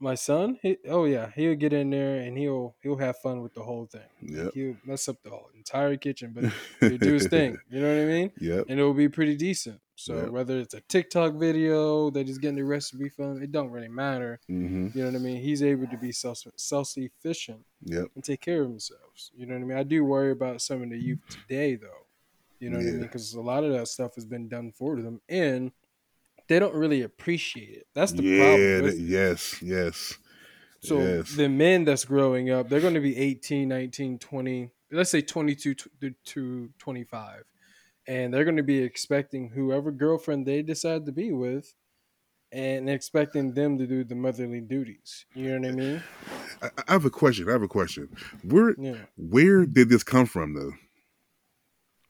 [0.00, 3.54] my son, he, oh yeah, he'll get in there and he'll he'll have fun with
[3.54, 4.08] the whole thing.
[4.22, 7.56] Like, he'll mess up the whole entire kitchen, but he'll do his thing.
[7.70, 8.32] You know what I mean?
[8.40, 8.62] Yeah.
[8.68, 9.80] and it will be pretty decent.
[9.96, 10.30] So Yep.
[10.30, 14.40] whether it's a TikTok video that he's getting the recipe from, it don't really matter.
[14.48, 15.40] hmm You know what I mean?
[15.40, 18.08] He's able to be self self sufficient Yep.
[18.14, 19.30] and take care of themselves.
[19.34, 19.78] You know what I mean?
[19.78, 22.03] I do worry about some of the youth today, though.
[22.60, 23.00] You know what I mean?
[23.00, 25.72] Because a lot of that stuff has been done for them, and
[26.48, 27.86] they don't really appreciate it.
[27.94, 28.38] That's the yeah.
[28.42, 28.84] problem.
[28.86, 29.62] that- yes.
[29.62, 30.14] Yes.
[30.80, 31.34] So yes.
[31.34, 35.74] the men that's growing up, they're going to be 18, 19, 20, let's say 22
[35.74, 37.44] to- to 25.
[38.06, 41.74] And they're going to be expecting whoever girlfriend they decide to be with
[42.52, 45.24] and expecting them to do the motherly duties.
[45.34, 46.02] You know what I mean?
[46.62, 47.48] I, I have a question.
[47.48, 48.14] I have a question.
[48.42, 48.96] Where Yeah.
[49.16, 50.72] where did this come from though?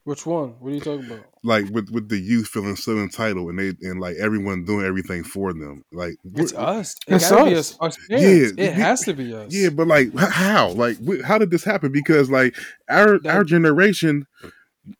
[0.05, 0.51] Which one?
[0.61, 1.25] What are you talking about?
[1.43, 5.25] Like with with the youth feeling so entitled and they and like everyone doing everything
[5.25, 5.83] for them.
[5.93, 6.95] Like It's us.
[7.07, 7.73] It It's gotta be us.
[7.81, 7.97] us.
[7.97, 8.07] Us.
[8.11, 9.53] Yeah, it we- has to be us.
[9.55, 10.71] Yeah, but like how?
[10.73, 11.91] Like how did this happen?
[11.91, 12.55] Because like
[12.89, 14.27] our That- our generation,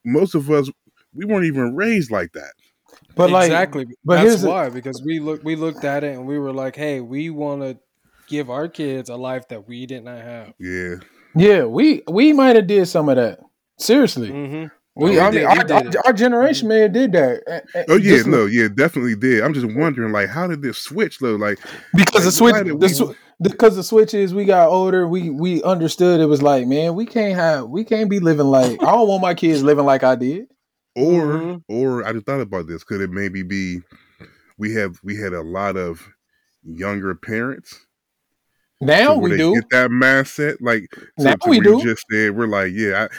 [0.05, 0.71] most of us,
[1.15, 2.53] we weren't even raised like that.
[3.15, 3.85] but like exactly.
[4.07, 6.53] but That's here's the- why because we look we looked at it and we were
[6.53, 7.79] like, hey, we want to
[8.27, 10.55] give our kids a life that we did not have.
[10.59, 10.95] Yeah,
[11.37, 13.41] yeah, we we might have did some of that.
[13.79, 14.67] Seriously, Mm-hmm.
[14.97, 17.65] We we I mean we our, did our, our generation may have did that.
[17.89, 19.43] Oh yeah, just no, yeah, definitely did.
[19.43, 21.37] I'm just wondering, like, how did this switch though?
[21.37, 21.59] Like,
[21.95, 25.09] because the switch why did the, we- sw- because the switch is we got older
[25.09, 28.81] we we understood it was like man we can't have we can't be living like
[28.81, 30.47] i don't want my kids living like i did
[30.95, 31.63] or Mhm.
[31.69, 32.85] or I just thought about this.
[32.85, 33.81] Could it maybe be
[34.57, 36.09] we have we had a lot of
[36.63, 37.85] younger parents
[38.81, 40.59] now to where we do get that mindset.
[40.61, 41.83] Like to, Now we do.
[41.83, 43.17] just said we're like, yeah, I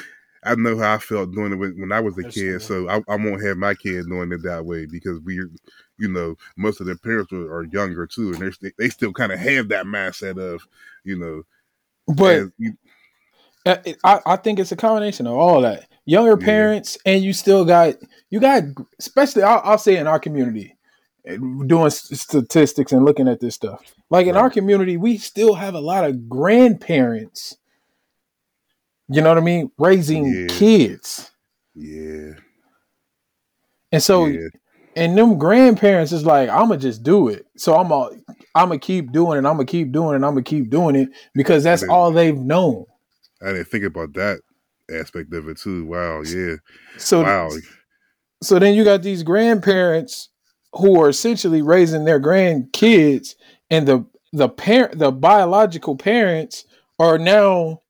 [0.53, 3.15] know how I felt doing it when, when I was a kid, so I, I
[3.15, 5.35] won't have my kid doing it that way because we,
[5.97, 9.31] you know, most of their parents are, are younger too, and they're, they still kind
[9.31, 10.61] of have that mindset of,
[11.03, 11.41] you know,
[12.15, 12.77] But as you-
[13.65, 15.87] Uh, I, I think it's a combination of all that.
[16.05, 16.45] Younger Yeah.
[16.45, 17.95] parents, and you still got
[18.29, 18.61] you got,
[18.99, 20.77] especially I'll, I'll say in our community,
[21.65, 23.81] doing statistics and looking at this stuff.
[24.11, 27.57] Like in our community, we still have a lot of grandparents.
[29.07, 29.71] You know what I mean?
[29.77, 30.47] Raising Yeah.
[30.47, 31.31] kids,
[31.75, 32.33] yeah,
[33.91, 34.47] and so yeah,
[34.95, 37.45] and them grandparents is like, I'm gonna just do it.
[37.57, 38.17] So I'm gonna
[38.55, 39.47] I'm gonna keep doing it.
[39.47, 40.25] I'm gonna keep doing it.
[40.25, 42.85] I'm gonna keep doing it because that's all they've known.
[43.41, 44.39] I didn't think about that
[44.91, 45.85] aspect of it too.
[45.85, 46.55] Wow, yeah,
[46.97, 47.51] So wow,
[48.41, 50.29] so then you got these grandparents
[50.73, 53.35] who are essentially raising their grandkids
[53.69, 56.65] and the the parent the biological parents
[56.99, 57.81] are now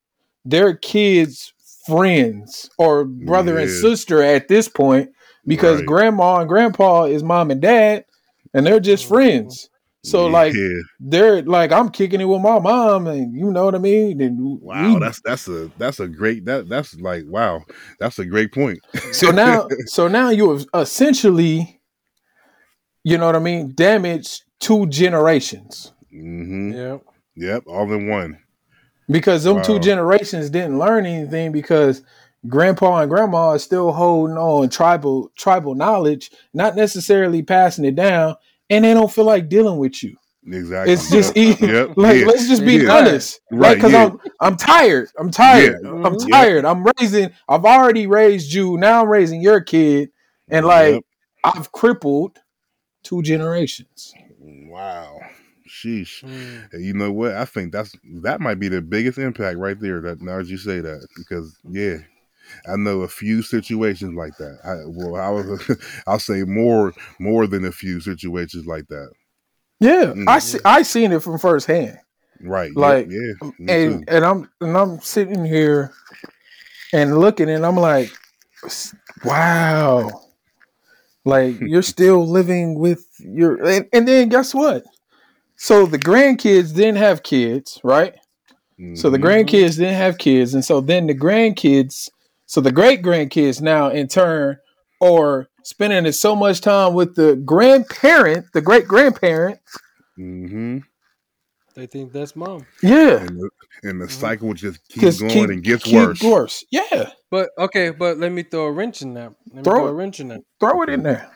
[0.46, 1.54] their kids
[1.88, 5.10] friends or brother and sister at this point
[5.46, 5.86] because Right.
[5.86, 8.06] grandma and grandpa is mom and dad
[8.54, 9.10] and they're just Mhm.
[9.10, 9.70] friends
[10.04, 10.54] so like
[11.00, 14.60] they're like i'm kicking it with my mom and you know what i mean and
[14.62, 17.62] wow, we- that's that's a that's a great that that's like wow,
[18.00, 18.80] that's a great point.
[19.12, 21.80] so now so now you have essentially
[23.04, 26.98] you know what i mean damaged two generations hmm Yeah.
[27.38, 28.40] Yep, all in one.
[29.10, 32.02] Because them two generations didn't learn anything because
[32.48, 38.36] grandpa and grandma are still holding on tribal tribal knowledge not necessarily passing it down
[38.70, 40.15] and they don't feel like dealing with you
[40.48, 40.94] Exactly.
[40.94, 42.26] it's just Yep, yep, like yeah.
[42.28, 42.91] let's just be Yeah.
[42.98, 44.06] honest Right, right because yeah.
[44.06, 46.30] i'm i'm tired i'm tired i'm Mhm.
[46.32, 50.12] tired i'm raising i've already raised you now i'm raising your kid
[50.48, 51.04] and like Yep.
[51.46, 52.38] i've crippled
[53.02, 55.14] two generations Wow.
[55.86, 56.24] Sheesh.
[56.24, 56.74] Mm.
[56.74, 57.34] And you know what?
[57.34, 57.93] I think that's
[58.24, 60.02] that might be the biggest impact right there.
[60.02, 61.98] That now as you say that, because yeah,
[62.71, 64.60] I know a few situations like that.
[64.63, 69.10] I well, I was I'll say more more than a few situations like that.
[69.80, 70.28] yeah Mm.
[70.30, 72.00] i see i seen it from firsthand
[72.41, 72.76] Right.
[72.76, 73.34] Like, yeah.
[73.60, 74.13] Me and too.
[74.13, 75.93] and I'm and I'm sitting here
[76.91, 78.12] and looking and I'm like,
[79.24, 80.10] wow,
[81.24, 84.84] like you're still living with your and, and then guess what?
[85.58, 88.13] So the grandkids didn't have kids, right?
[88.96, 89.24] So the Mhm.
[89.48, 92.10] grandkids didn't have kids, and so then the grandkids,
[92.46, 94.58] so the great grandkids now in turn
[95.02, 99.60] are spending so much time with the grandparent, the great grandparent.
[100.20, 100.84] Mhm.
[101.74, 102.65] They think that's mom.
[102.84, 103.50] Yeah, and the,
[103.84, 104.12] and the Mhm.
[104.12, 106.22] cycle just keeps just going keep- and gets keep worse.
[106.22, 106.65] worse.
[106.72, 109.34] Yeah, But okay, but let me throw a wrench in that.
[109.48, 110.41] Let me Throw throw a wrench in that.
[110.60, 111.30] throw it in there.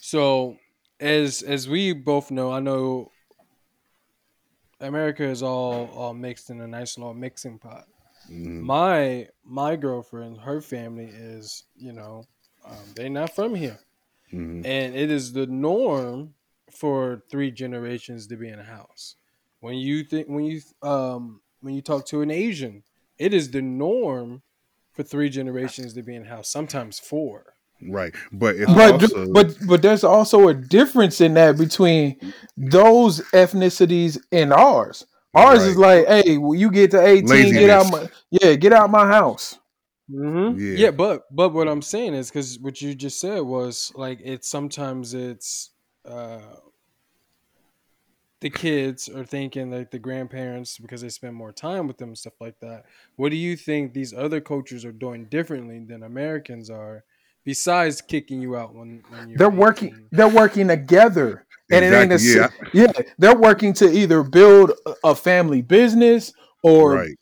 [0.00, 0.56] So,
[0.98, 3.10] as as we both know, I know
[4.80, 7.86] America is all all mixed in a nice little mixing pot.
[8.30, 8.60] Mhm.
[8.62, 12.24] My my girlfriend, her family is, you know,
[12.64, 13.78] um, they're not from here,
[14.32, 14.64] Mhm.
[14.64, 16.34] and it is the norm
[16.70, 19.16] for three generations to be in a house.
[19.60, 22.82] When you think when you um when you talk to an Asian,
[23.18, 24.42] it is the norm
[24.92, 26.48] for three generations to be in a house.
[26.48, 27.54] Sometimes four.
[27.88, 32.16] Right, but it's but also but but there's also a difference in that between
[32.56, 35.06] those ethnicities and ours.
[35.34, 38.90] Ours is like, hey, when you get to eighteen, get out my yeah, get out
[38.90, 39.58] my house.
[40.10, 40.58] Mm-hmm.
[40.58, 40.74] Yeah.
[40.76, 40.90] Yeah.
[40.90, 45.14] but but what I'm saying is because what you just said was like it's sometimes
[45.14, 45.70] it's
[46.04, 46.40] uh
[48.40, 52.18] the kids are thinking like the grandparents because they spend more time with them and
[52.18, 52.86] stuff like that.
[53.16, 57.04] What do you think these other cultures are doing differently than Americans are?
[57.44, 59.88] Besides kicking you out when, when you're They're working.
[59.88, 60.08] 18?
[60.12, 62.92] They're working together, and it ain't a Exactly, si- yeah.
[63.18, 67.16] They're working to either build a- a family business or right.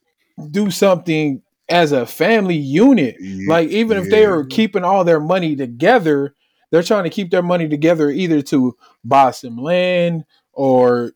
[0.50, 3.16] do something as a family unit.
[3.20, 6.35] Ye- Like even if they are keeping all their money together,
[6.70, 11.12] they're trying to keep their money together either to buy some land or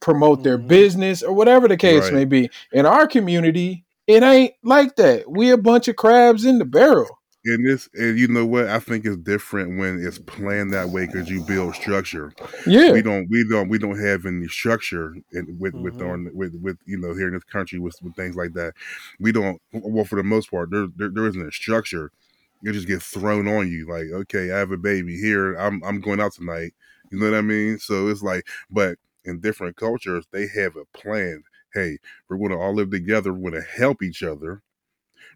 [0.00, 0.68] promote their Mhm.
[0.68, 2.12] business or whatever the case Right.
[2.14, 2.50] may be.
[2.72, 5.30] In our community, it ain't like that.
[5.30, 7.18] We a bunch of crabs in the barrel.
[7.44, 8.68] And this, and you know what?
[8.68, 12.32] I think it's different when it's planned that way because you build structure.
[12.66, 12.92] Yeah.
[12.92, 16.08] We don't, we don't, we don't have any structure in, with with Mhm.
[16.08, 18.74] on with with you know here in this country with, with things like that.
[19.18, 19.60] We don't.
[19.72, 22.12] Well, for the most part, there there, there isn't a structure.
[22.60, 25.54] You just get thrown on you like, okay, I have a baby here.
[25.54, 26.74] I'm I'm going out tonight.
[27.10, 27.78] You know what I mean?
[27.78, 31.42] So it's like, but in different cultures, they have a plan.
[31.74, 33.32] Hey, we're going to all live together.
[33.32, 34.62] We're going to help each other.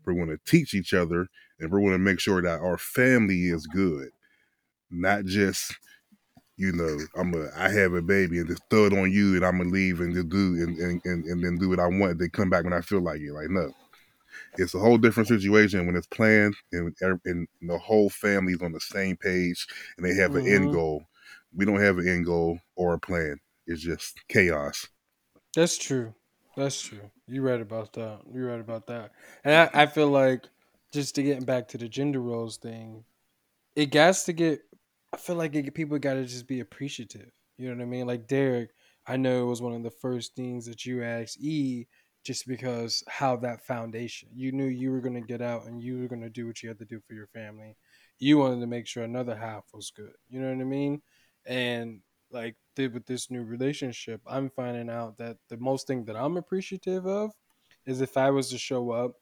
[0.04, 1.28] We're going to teach each other,
[1.60, 4.10] and we're going to make sure that our family is good,
[4.90, 5.76] not just
[6.56, 9.44] you know I'm a I have a baby and just throw it on you, and
[9.44, 12.18] I'm gonna leave and just do and and, and, and then do what I want.
[12.18, 13.32] They come back when I feel like it.
[13.32, 13.72] Like no,
[14.56, 18.80] it's a whole different situation when it's planned and, and the whole family's on the
[18.80, 19.66] same page
[19.96, 20.72] and they have an end Mhm.
[20.72, 21.04] goal.
[21.54, 23.38] We don't have an end goal or a plan.
[23.66, 24.88] It's just chaos.
[25.54, 26.14] That's true.
[26.56, 27.10] That's true.
[27.26, 28.20] You're right about that.
[28.32, 29.12] You're right about that.
[29.44, 30.44] And I, I feel like
[30.96, 33.04] just to getting back to the gender roles thing,
[33.74, 34.60] it got to get.
[35.12, 37.30] I feel like it, people got to just be appreciative.
[37.58, 38.06] You know what I mean?
[38.06, 38.70] Like Derek,
[39.06, 41.86] I know it was one of the first things that you asked E,
[42.24, 44.30] just because how that foundation.
[44.34, 46.62] You knew you were going to get out and you were going to do what
[46.62, 47.76] you had to do for your family.
[48.18, 50.14] You wanted to make sure another half was good.
[50.28, 51.02] You know what I mean?
[51.44, 56.16] And like did with this new relationship, I'm finding out that the most thing that
[56.16, 57.32] I'm appreciative of
[57.84, 59.12] is if I was to show up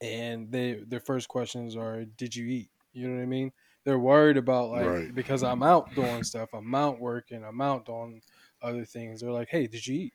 [0.00, 3.52] and they their first questions are, "Did you eat?" You know what I mean?
[3.84, 5.12] They're worried about like Right.
[5.14, 8.22] because I'm out doing stuff, I'm out working, I'm out doing
[8.60, 9.20] other things.
[9.20, 10.14] They're like, "Hey, did you eat?"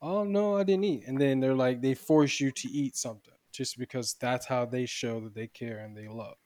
[0.00, 1.04] Oh no, I didn't eat.
[1.06, 4.86] And then they're like, they force you to eat something just because that's how they
[4.86, 6.36] show that they care and they love.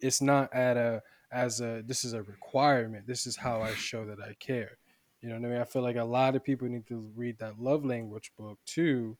[0.00, 3.06] It's not at a as a this is a requirement.
[3.06, 4.78] This is how I show that I care.
[5.22, 5.60] You know what I mean?
[5.60, 9.18] I feel like a lot of people need to read that love language book too,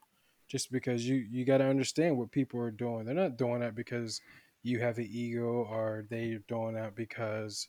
[0.49, 3.05] just because you you got to understand what people are doing.
[3.05, 4.21] They're not doing that because
[4.63, 7.69] you have an ego, or they're doing that because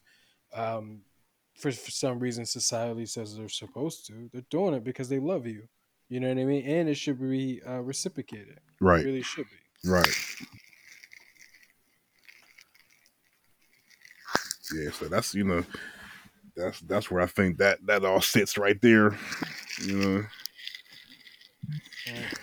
[0.54, 1.02] um,
[1.60, 4.30] for, for some reason society says they're supposed to.
[4.32, 5.68] They're doing it because they love you.
[6.10, 6.66] You know what I mean?
[6.66, 8.58] And it should be uh, reciprocated.
[8.58, 9.04] It Right.
[9.04, 9.90] really should be.
[9.90, 10.08] Right.
[14.74, 15.64] Yeah, so that's you know,
[16.56, 19.18] that's that's where I think that that all sits right there.
[19.84, 20.24] You know,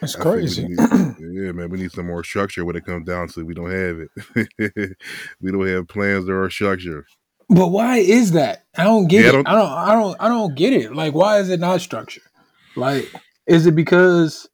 [0.02, 0.68] It's I crazy.
[0.68, 3.40] need- yeah, man, we need some more structure when it comes down to.
[3.40, 3.44] it.
[3.46, 4.96] We don't have it.
[5.40, 7.06] we don't have plans or structure.
[7.48, 8.64] But why is that?
[8.76, 9.42] I don't get Yeah, I it.
[9.44, 9.68] don't- I don't.
[9.72, 10.16] I don't.
[10.20, 10.94] I don't get it.
[10.94, 12.22] Like, why is it not structured?
[12.76, 13.10] Like,
[13.46, 14.48] is it because?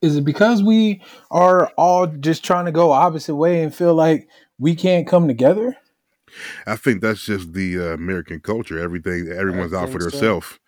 [0.00, 4.28] Is it because we are all just trying to go opposite way and feel like
[4.58, 5.76] we can't come together?
[6.66, 8.78] I think that's just the uh, American culture.
[8.78, 10.10] Everything, everyone's out for think so.
[10.10, 10.58] themselves.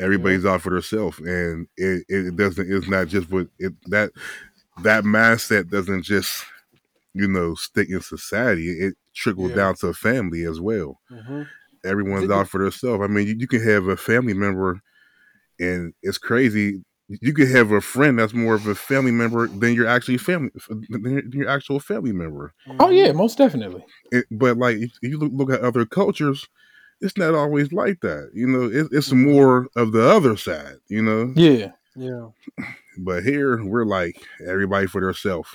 [0.00, 2.70] Everybody's out for themselves, and it, it doesn't.
[2.72, 4.12] It's not just what it that
[4.84, 6.44] that mindset doesn't just
[7.14, 8.68] you know stick in society.
[8.70, 9.56] It trickles Yeah.
[9.56, 11.00] down to family as well.
[11.10, 11.42] hmm
[11.84, 13.02] Everyone's out for themselves.
[13.04, 14.80] I mean, you, you can have a family member,
[15.60, 16.82] and it's crazy.
[17.08, 20.50] You could have a friend that's more of a family member than your actually family
[20.68, 22.52] than your, than your actual family member.
[22.80, 23.84] Oh yeah, most definitely.
[24.12, 26.46] It, but like if you look, look at other cultures,
[27.00, 28.30] it's not always like that.
[28.34, 29.32] You know, it, it's Mhm.
[29.34, 30.76] more of the other side.
[30.88, 31.72] You know, Yeah.
[31.96, 32.28] Yeah.
[32.98, 35.48] but here we're like everybody for themselves,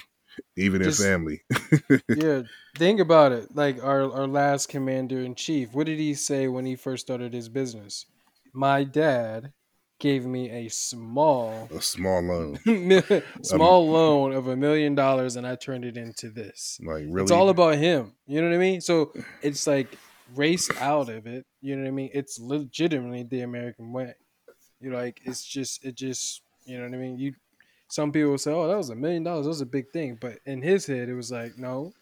[0.58, 1.42] even Just- in family.
[2.10, 2.42] yeah.
[2.78, 3.56] Think about it.
[3.56, 7.34] Like our, our last commander in chief, what did he say when he first started
[7.34, 8.06] his business?
[8.54, 9.54] My dad
[10.00, 12.60] gave me a small a small loan,
[13.42, 16.78] small loan of a million dollars and I turned it into this.
[16.84, 17.22] like really.
[17.24, 18.14] It's all about him.
[18.28, 18.82] You know what I mean?
[18.82, 19.98] So it's like
[20.36, 21.46] race out of it.
[21.62, 22.10] You know what I mean?
[22.13, 24.13] It's legitimately the American way.
[24.80, 27.17] You know, like it's just it just you know what I mean?
[27.17, 27.34] You
[27.88, 30.17] some people say, Oh, that was a million dollars, that was a big thing.
[30.19, 31.93] But in his head it was like, No,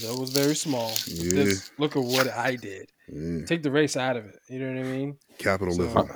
[0.00, 0.92] that was very small.
[1.06, 1.44] Yeah.
[1.44, 2.90] This, look at what I did.
[3.08, 3.44] Yeah.
[3.44, 4.38] Take the race out of it.
[4.48, 5.18] You know what I mean?
[5.38, 6.08] capitalism.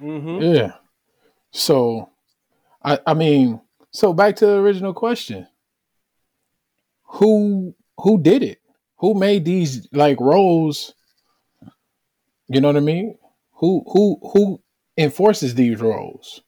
[0.00, 0.54] Mm-hmm.
[0.54, 0.72] Yeah.
[1.50, 2.10] So,
[2.84, 5.46] I I mean, so back to the original question.
[7.04, 8.60] Who who did it?
[8.98, 10.94] Who made these like roles?
[12.48, 13.16] You know what I mean?
[13.54, 14.60] Who who who
[14.96, 16.40] enforces these roles,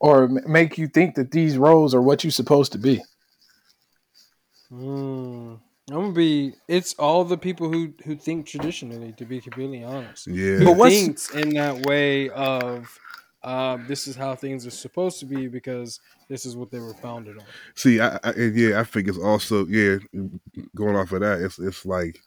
[0.00, 3.02] or m- make you think that these roles are what you're supposed to be?
[4.72, 5.58] Mm.
[5.90, 6.54] I'm gonna be.
[6.68, 9.12] It's all the people who who think traditionally.
[9.18, 12.98] To be completely honest, yeah, who But what's- thinks in that way of
[13.42, 16.94] um, this is how things are supposed to be because this is what they were
[16.94, 17.44] founded on.
[17.74, 19.98] See, I, I and yeah, I think it's also yeah,
[20.76, 22.18] going off of that, it's it's like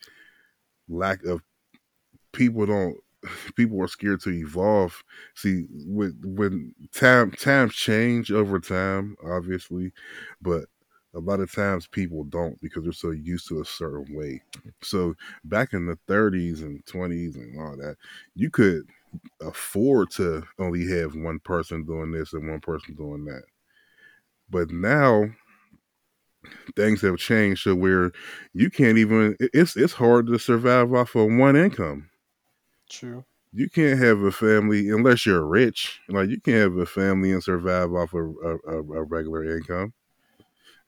[0.89, 1.41] lack of
[2.33, 2.97] people don't
[3.55, 5.03] people are scared to evolve.
[5.35, 9.91] See, when when time times change over time, obviously,
[10.41, 10.65] but
[11.13, 14.41] a lot of times people don't because they're so used to a certain way.
[14.82, 15.15] So
[15.45, 17.95] back in the 30s and 20s and all that,
[18.36, 18.84] you could
[19.41, 23.43] afford to only have one person doing this and one person doing that.
[24.49, 25.30] But now
[26.76, 28.11] things have changed to where
[28.53, 32.09] you can't even it's it's hard to survive off of one income.
[32.89, 33.25] True.
[33.53, 35.99] You can't have a family unless you're rich.
[36.09, 39.93] Like you can't have a family and survive off of a, a, a regular income.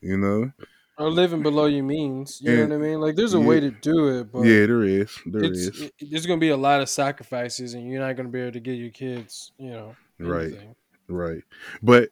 [0.02, 0.52] You know?
[0.98, 2.42] Or living below your means.
[2.42, 3.00] You And- know what I mean?
[3.00, 5.16] Like there's a way to do it, but yeah, there is.
[5.26, 5.82] There it's is.
[5.84, 8.60] it, there's gonna be a lot of sacrifices, and you're not gonna be able to
[8.60, 10.54] give your kids, you know, Right.
[11.08, 11.44] Right.
[11.82, 12.10] But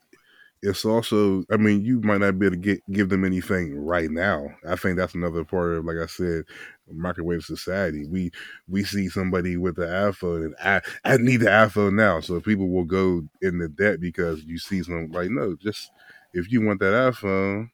[0.64, 4.10] it's also i mean you might not be able to get give them anything right
[4.10, 6.44] now i think that's another part of like i said
[6.92, 8.06] microwave society.
[8.08, 8.32] We
[8.68, 12.20] we see somebody with the iphone and i i need the iphone now.
[12.22, 15.92] So people will go into debt because you see some like no just
[16.34, 17.70] if you want that iphone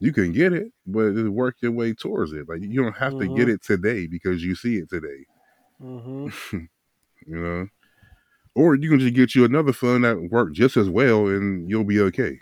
[0.00, 2.48] you can get it but just work your way towards it.
[2.48, 3.50] Like you don't have to get Mhm.
[3.50, 5.26] it today because you see it today.
[5.78, 6.28] Hmm
[7.26, 7.68] you know?
[8.54, 11.84] Or you can just get you another phone that work just as well and you'll
[11.84, 12.38] be okay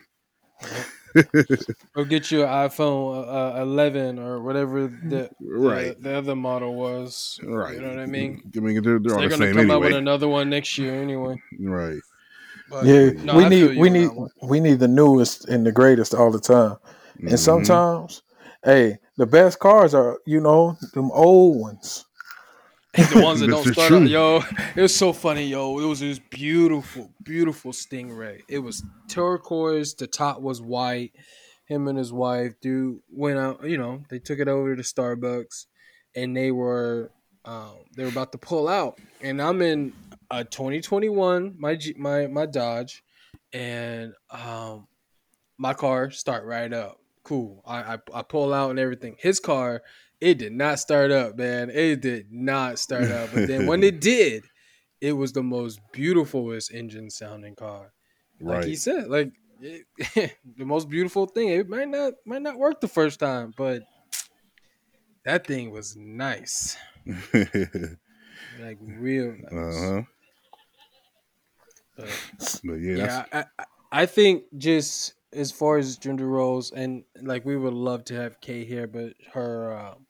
[1.94, 6.74] Or get you an iPhone uh, 11 or whatever the, right the the other model
[6.74, 7.38] was.
[7.42, 8.42] right You know what I mean?
[8.56, 10.94] i mean they're, they're, They're the gonna same come out with another one next year
[11.00, 11.40] anyway.
[11.60, 11.98] right
[12.70, 14.10] But Yeah, no, we I need we need
[14.42, 16.76] we need the newest and the greatest all the time.
[17.20, 18.22] And sometimes,
[18.64, 22.04] hey, the best cars are you know them old ones.
[22.92, 24.04] The ones that don't start true.
[24.04, 24.42] yo.
[24.76, 25.78] It was so funny, yo.
[25.78, 28.42] It was this beautiful, beautiful Stingray.
[28.48, 29.94] It was turquoise.
[29.94, 31.12] The top was white.
[31.66, 33.64] Him and his wife, dude, went out.
[33.64, 35.66] You know, they took it over to Starbucks,
[36.14, 37.10] and they were,
[37.44, 38.98] um, they were about to pull out.
[39.22, 39.92] And I'm in
[40.30, 43.02] a 2021, my G, my my Dodge,
[43.52, 44.86] and um,
[45.56, 46.98] my car start right up.
[47.22, 47.62] Cool.
[47.64, 49.16] I, I I pull out and everything.
[49.18, 49.82] His car,
[50.22, 51.68] it did not start up, man.
[51.68, 53.30] It did not start up.
[53.34, 54.44] But then when it did,
[55.00, 57.92] it was the most beautifulest engine sounding car.
[58.40, 59.84] Like he said, like it,
[60.56, 61.48] the most beautiful thing.
[61.48, 63.82] It might not might not work the first time, but
[65.24, 66.76] that thing was nice.
[68.60, 69.52] Like real nice.
[69.52, 70.02] uh-huh
[71.96, 77.04] But but yeah, yeah, I, I I think just as far as gender roles, and
[77.20, 80.06] like we would love to have Kay here, but her um,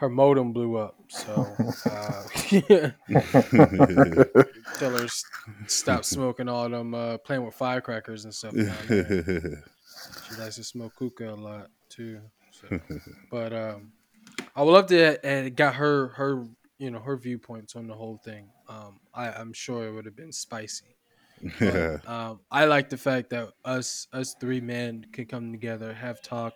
[0.00, 2.24] her modem blew up, so uh,
[4.78, 5.06] tell her
[5.66, 8.54] stop smoking all them uh, playing with firecrackers and stuff.
[10.26, 12.20] She likes to smoke hookah a lot too.
[12.50, 12.80] So.
[13.30, 13.92] But um,
[14.56, 16.46] I would love to and got her her
[16.78, 18.48] you know her viewpoints on the whole thing.
[18.68, 20.96] Um, I, I'm sure it would have been spicy.
[21.58, 26.22] But, um, I like the fact that us us three men can come together, have
[26.22, 26.54] talk,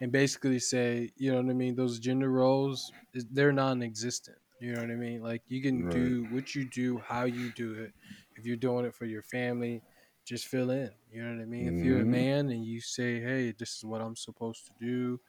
[0.00, 1.74] and basically say, you know what I mean.
[1.74, 2.92] Those gender roles,
[3.32, 4.38] they're non-existent.
[4.60, 5.22] You know what I mean?
[5.22, 5.92] Like you can Right.
[5.92, 7.92] do what you do, how you do it.
[8.36, 9.82] If you're doing it for your family,
[10.24, 10.90] just fill in.
[11.10, 11.68] You know what I mean?
[11.68, 12.10] If you're a Mhm.
[12.10, 15.20] man and you say, hey, this is what I'm supposed to do.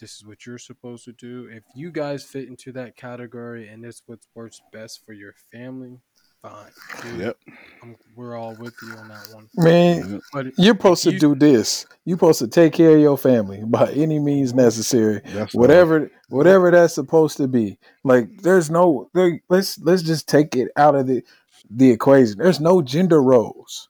[0.00, 1.48] This is what you're supposed to do.
[1.50, 6.00] If you guys fit into that category and it's what works best for your family,
[6.42, 6.70] fine.
[7.02, 7.36] Dude, yep
[7.82, 9.48] I'm, we're all with you on that one.
[9.56, 11.86] Man, But you're supposed to you- do this.
[12.04, 15.20] You're supposed to take care of your family by any means necessary.
[15.26, 15.60] that's all.
[15.60, 17.78] Whatever whatever that's supposed to be.
[18.04, 21.22] Like there's no there, let's let's just take it out of the
[21.70, 22.38] the equation.
[22.38, 23.88] There's no gender roles.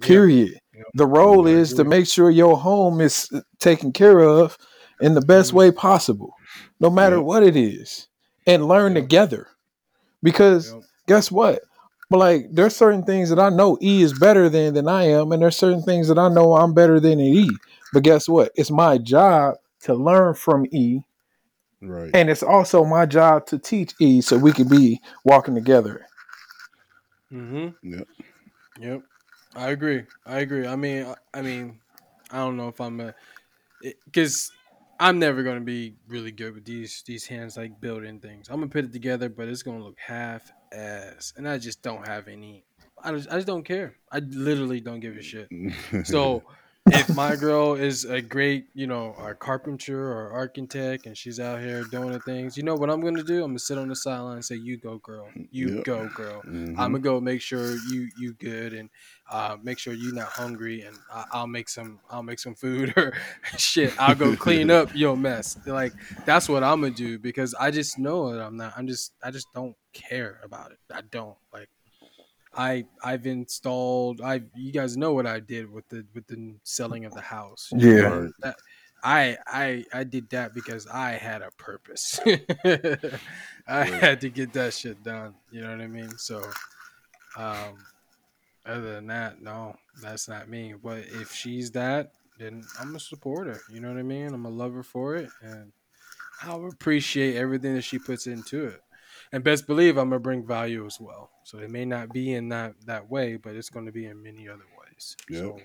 [0.00, 0.58] Period.
[0.74, 0.86] Yep.
[0.94, 4.58] The role is to make sure your home is taken care of
[5.00, 5.54] in the best Mhm.
[5.54, 6.34] way possible,
[6.80, 7.24] no matter Yep.
[7.24, 8.08] what it is,
[8.46, 9.04] and learn Yep.
[9.04, 9.46] together.
[10.22, 10.82] Because Yep.
[11.06, 11.60] guess what?
[12.08, 15.32] But like there's certain things that I know E is better than than I am,
[15.32, 17.48] and there's certain things that I know I'm better than E.
[17.92, 18.52] But guess what?
[18.54, 21.00] It's my job to learn from E,
[21.82, 26.06] right and it's also my job to teach E so we could be walking together.
[27.32, 27.92] Mm-hmm.
[27.92, 28.08] Yep.
[28.80, 29.02] Yep.
[29.56, 30.04] I agree.
[30.24, 30.66] I agree.
[30.66, 31.80] I mean, I, I mean,
[32.30, 33.14] I don't know if I'm a,
[34.04, 34.52] because
[35.00, 38.48] I'm never gonna be really good with these these hands like building things.
[38.48, 42.06] I'm gonna put it together, but it's gonna look half ass, and I just don't
[42.06, 42.64] have any.
[43.02, 43.96] I just, I just don't care.
[44.10, 45.48] I literally don't give a shit.
[46.04, 46.42] So
[46.90, 51.60] if my girl is a great, you know, a carpenter or architect and she's out
[51.60, 53.42] here doing the things, you know what I'm gonna do?
[53.42, 55.28] I'm gonna sit on the sideline and say, "You go, girl.
[55.50, 55.84] You Yep.
[55.84, 56.42] go, girl.
[56.44, 56.70] Mhm.
[56.78, 58.88] I'm gonna go make sure you you good and
[59.30, 62.92] uh, make sure you're not hungry and I, I'll make some I'll make some food
[62.96, 63.12] or
[63.58, 63.92] shit.
[63.98, 65.56] I'll go clean up your mess.
[65.66, 68.74] Like that's what I'm gonna do because I just know that I'm not.
[68.76, 70.78] I'm just I just don't care about it.
[70.92, 71.68] I don't like.
[72.56, 74.20] I I've installed.
[74.20, 77.70] I you guys know what I did with the with the selling of the house.
[77.76, 78.28] Yeah.
[78.42, 78.56] That-
[79.04, 82.18] I I I did that because I had a purpose.
[83.68, 85.34] I had to get that shit done.
[85.52, 86.16] You know what I mean?
[86.16, 86.42] So,
[87.36, 87.76] um,
[88.64, 90.74] other than that, no, that's not me.
[90.82, 93.60] But if she's that, then I'm a supporter.
[93.70, 94.32] You know what I mean?
[94.32, 95.70] I'm a lover for it, and
[96.42, 98.82] I'll appreciate everything that she puts into it.
[99.32, 101.30] And best believe I'm gonna bring value as well.
[101.44, 104.22] So it may not be in that that way, but it's going to be in
[104.22, 105.16] many other ways.
[105.28, 105.40] Yep.
[105.42, 105.60] So,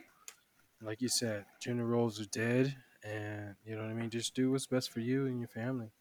[0.81, 4.09] like you said, gender roles are dead, and you know what I mean.
[4.09, 5.91] Just do what's best for you and your family.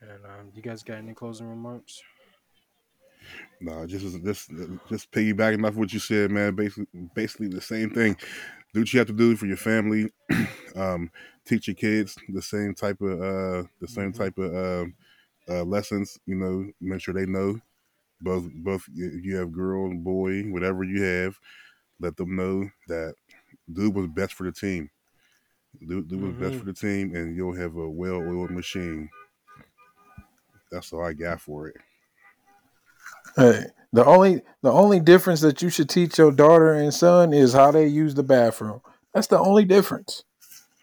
[0.00, 2.02] And um, you guys got any closing remarks?
[3.60, 4.50] No, just just
[4.88, 6.54] just piggybacking off what you said, man.
[6.54, 8.16] Basically, basically the same thing.
[8.74, 10.10] Do what you have to do for your family.
[10.76, 11.10] um,
[11.46, 14.16] teach your kids the same type of uh, the same Mhm.
[14.16, 14.90] type of uh,
[15.48, 16.18] uh, lessons.
[16.26, 17.60] You know, make sure they know.
[18.20, 21.38] Both both if you have girl and boy, whatever you have,
[22.00, 23.14] let them know that
[23.72, 24.90] do what's best for the team.
[25.86, 26.58] Do do what's best Mhm.
[26.58, 29.10] for the team, and you'll have a well-oiled machine.
[30.70, 31.76] That's all I got for it.
[33.36, 37.52] Hey, the only the only difference that you should teach your daughter and son is
[37.52, 38.80] how they use the bathroom.
[39.12, 40.24] That's the only difference.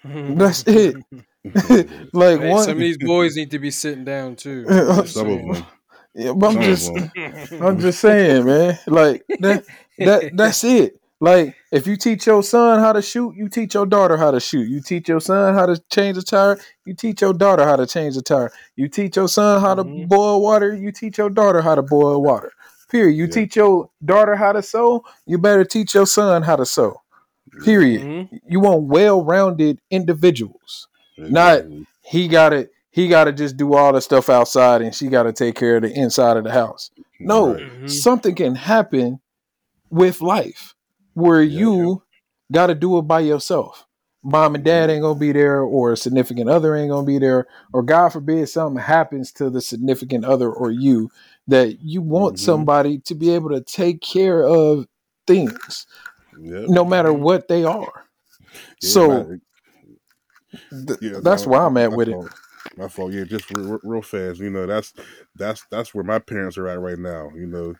[0.27, 0.97] That's it.
[2.13, 4.65] like Hey, one, some of these boys need to be sitting down too.
[5.05, 5.65] Some of them.
[6.13, 6.91] Yeah, but I'm Some just.
[7.61, 8.77] I'm just saying, man.
[8.87, 9.63] Like that
[9.97, 10.99] that that's it.
[11.19, 14.39] Like if you teach your son how to shoot, you teach your daughter how to
[14.39, 14.67] shoot.
[14.67, 17.87] You teach your son how to change a tire, you teach your daughter how to
[17.87, 18.51] change a tire.
[18.75, 20.07] You teach your son how to Mhm.
[20.09, 22.51] boil water, you teach your daughter how to boil water.
[22.89, 23.15] Period.
[23.15, 23.31] You Yeah.
[23.31, 27.01] teach your daughter how to sew, you better teach your son how to sew.
[27.63, 28.01] Period.
[28.01, 28.39] Mhm.
[28.47, 30.87] You want well-rounded individuals.
[31.29, 31.63] Not-
[32.03, 32.71] He got it.
[32.89, 35.77] he got to just do all the stuff outside and she got to take care
[35.77, 36.89] of the inside of the house.
[37.19, 37.63] No, Right.
[37.83, 37.89] Mhm.
[37.89, 39.19] something can happen
[39.89, 40.73] with life
[41.13, 42.03] where Yeah, you
[42.51, 43.85] got to do it by yourself.
[44.23, 47.47] Mom and dad ain't gonna be there, or a significant other ain't gonna be there,
[47.73, 51.09] or God forbid something happens to the significant other or you
[51.47, 52.39] that you want Mhm.
[52.39, 54.85] somebody to be able to take care of
[55.25, 55.87] things,
[56.39, 56.65] Yep.
[56.69, 58.05] no matter what they are.
[58.81, 59.35] Yeah, so my-
[60.87, 62.17] th- yeah, that's my- where I'm at my with it.
[62.77, 63.11] My fault.
[63.11, 64.39] Yeah, just real, real fast.
[64.39, 64.93] You know, that's
[65.35, 67.31] that's that's where my parents are at right now.
[67.35, 67.75] You know,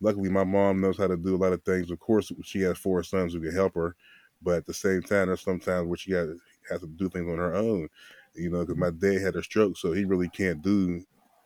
[0.00, 1.90] luckily my mom knows how to do a lot of things.
[1.90, 3.96] Of course, she has four sons who can help her,
[4.42, 7.38] but at the same time, there's sometimes where she has, has to do things on
[7.38, 7.88] her own.
[8.34, 11.02] You know, because my dad had a stroke, so he really can't do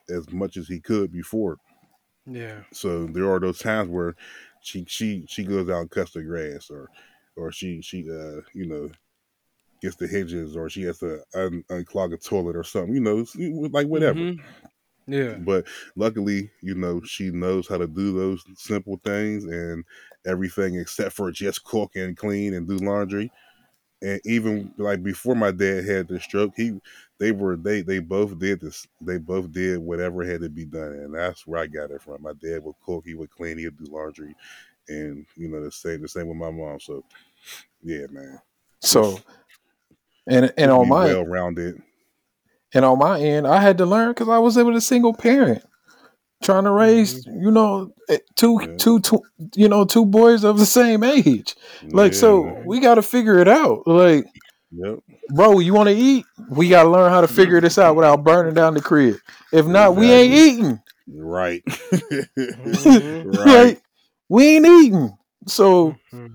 [0.08, 1.56] as much as he could before.
[2.26, 2.62] Yeah.
[2.72, 4.16] So there are those times where
[4.62, 6.90] she she she goes out and cuts the grass, or
[7.36, 8.90] or she she uh you know
[9.80, 12.94] gets the hedges, or she has to un- unclog a toilet or something.
[12.94, 13.26] You know,
[13.70, 14.26] like whatever.
[14.26, 14.40] Mhm.
[15.06, 15.38] Yeah.
[15.38, 15.66] But
[15.96, 19.84] luckily, you know, she knows how to do those simple things and
[20.26, 23.30] everything except for just cook and clean and do laundry.
[24.02, 26.80] And even like before my dad had the stroke, he
[27.18, 28.86] they were they they both did this.
[29.00, 32.22] They both did whatever had to be done, and that's where I got it from.
[32.22, 34.34] My dad would cook, he would clean, he would do laundry,
[34.88, 36.80] and you know the same the same with my mom.
[36.80, 37.04] So
[37.82, 38.40] yeah, man.
[38.82, 39.18] So,
[40.30, 41.82] and and on my well rounded.
[42.74, 45.62] And on my end, I had to learn because I was with a single parent
[46.42, 48.76] trying to raise, you know, eh, two, Yeah.
[48.78, 49.22] two, two,
[49.54, 51.54] you know, two boys of the same age.
[51.92, 53.86] Like, so we got to figure it out.
[53.86, 54.24] Like,
[54.72, 55.00] Yep.
[55.34, 56.26] bro, you want to eat?
[56.48, 59.16] We got to learn how to figure this out without burning down the crib.
[59.52, 60.80] If not, we ain't eating.
[61.08, 61.62] Right.
[62.66, 63.24] Mhm.
[63.24, 63.66] right.
[63.66, 63.82] Like,
[64.28, 65.16] we ain't eating.
[65.46, 66.34] So Mhm.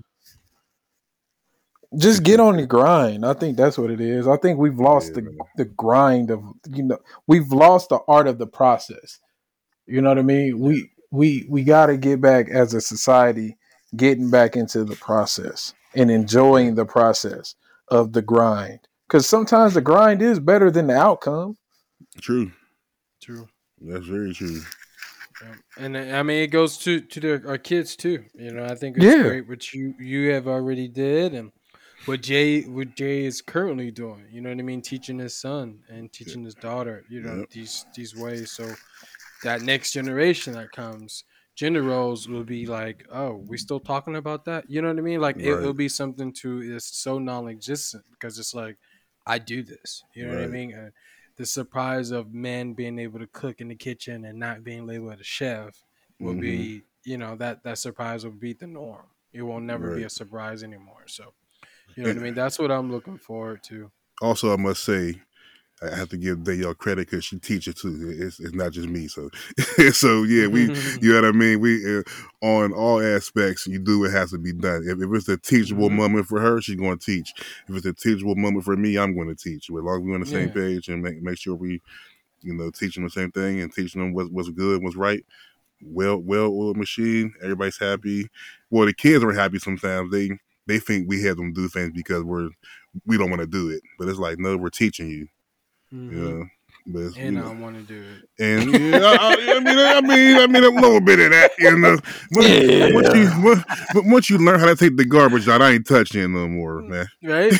[1.98, 3.24] Just get on the grind.
[3.24, 4.26] I think that's what it is.
[4.28, 5.36] I think we've lost Yeah, the man.
[5.56, 9.18] the grind of you know we've lost the art of the process.
[9.86, 10.58] You know what I mean?
[10.58, 13.56] We we we got to get back as a society,
[13.96, 17.54] getting back into the process and enjoying the process
[17.88, 18.80] of the grind.
[19.06, 21.56] Because sometimes the grind is better than the outcome.
[22.20, 22.50] True.
[23.22, 23.46] True.
[23.80, 24.60] That's very true.
[25.76, 28.24] And I mean, it goes to to the, our kids too.
[28.34, 29.22] You know, I think it's Yeah.
[29.22, 31.52] great what you you have already did and
[32.06, 34.26] what Jay what Jay is currently doing.
[34.30, 34.82] You know what I mean?
[34.82, 37.04] Teaching his son and teaching his daughter.
[37.08, 37.50] You know Yep.
[37.50, 38.52] these these ways.
[38.52, 38.80] So
[39.42, 44.44] that next generation that comes, gender roles will be like, oh, we still talking about
[44.46, 44.70] that?
[44.70, 45.20] You know what I mean?
[45.20, 48.78] Like it will be something to is so non-existent because it's like
[49.26, 50.04] I do this.
[50.14, 50.72] You know what I mean?
[50.72, 50.92] And
[51.36, 55.20] the surprise of men being able to cook in the kitchen and not being labeled
[55.20, 55.84] a chef
[56.20, 56.40] will Mhm.
[56.40, 59.06] be, you know, that that surprise will be the norm.
[59.32, 61.04] It will never be a surprise anymore.
[61.08, 61.34] So,
[61.96, 62.34] you know what I mean?
[62.34, 63.90] That's what I'm looking forward to.
[64.22, 65.20] Also, I must say,
[65.82, 68.14] I have to give Danielle credit because she teaches too.
[68.18, 69.08] It's, it's not just me.
[69.08, 69.30] So,
[69.92, 70.72] so yeah, we,
[71.02, 71.60] you know what I mean.
[71.60, 72.02] We uh,
[72.42, 74.84] on all aspects, you do what has to be done.
[74.86, 75.96] If, if it's a teachable Mhm.
[75.96, 77.34] moment for her, she's going to teach.
[77.68, 79.64] If it's a teachable moment for me, I'm going to teach.
[79.70, 80.54] As long as we're on the same Yeah.
[80.54, 81.82] page and make make sure we,
[82.42, 85.24] you know, teaching the same thing and teaching them what's what's good, what's right.
[85.82, 87.34] Well, well oiled machine.
[87.42, 88.28] Everybody's happy.
[88.70, 90.10] Well, the kids are happy sometimes.
[90.10, 90.30] They
[90.66, 92.50] they think we have them do things because we're
[93.06, 93.82] we don't want to do it.
[93.98, 95.28] But it's like no, we're teaching you.
[95.92, 96.12] Mhm.
[96.12, 96.46] You know,
[96.88, 98.28] But And you I know, don't want to do it.
[98.38, 101.50] and yeah, I, I- I mean, I mean, I mean, a little bit of that.
[101.58, 101.98] You know,
[102.32, 102.92] once, Yeah.
[102.92, 105.86] once you once- but once you learn how to take the garbage out, I ain't
[105.86, 107.06] touching it no more, mm, man.
[107.24, 107.52] Right?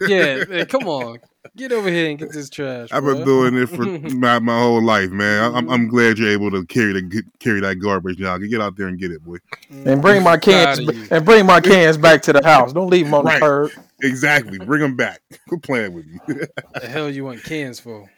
[0.08, 0.44] yeah.
[0.44, 1.18] Man, come on.
[1.56, 2.90] Get over here and get this trash.
[2.92, 3.84] I've been doing it for
[4.16, 5.42] my, my whole life, man.
[5.42, 5.90] I, I'm, I'm mm.
[5.90, 8.38] glad you're able to carry the carry that garbage now.
[8.38, 9.38] Get out there and get it, boy.
[9.72, 11.08] Mm, and bring my cans Proud of you.
[11.10, 12.72] and bring my cans back to the house.
[12.72, 13.40] Don't leave them on Right.
[13.40, 13.70] the curb.
[14.02, 14.58] Exactly.
[14.58, 15.20] Bring them back.
[15.48, 16.18] Quit playing with me.
[16.28, 18.08] the hell you want cans for?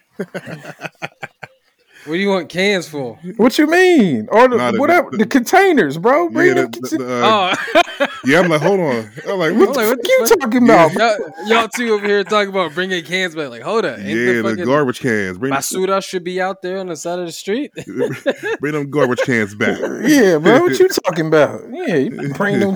[2.06, 3.16] What do you want cans for?
[3.36, 4.26] What you mean?
[4.32, 6.30] Or the, Nah, the- whatever the- the, containers, bro.
[6.30, 6.70] Bring yeah, the, them.
[6.70, 7.54] the- the, uh,
[8.00, 8.40] Oh, yeah.
[8.40, 9.10] I'm like, hold on.
[9.28, 9.76] I'm like, I'm what?
[9.76, 10.40] like, what the you fuck?
[10.40, 10.92] talking about?
[10.94, 13.50] y'all, y'all two over here talking about bringing cans back.
[13.50, 13.98] Like, hold up.
[13.98, 15.36] Ain't yeah, the the garbage cans.
[15.36, 17.70] Bring, basura should be out there on the side of the street?
[18.60, 19.78] bring them garbage cans back.
[20.10, 20.60] Yeah, bro.
[20.62, 21.60] What you talking about?
[21.70, 22.74] Yeah, you bring them,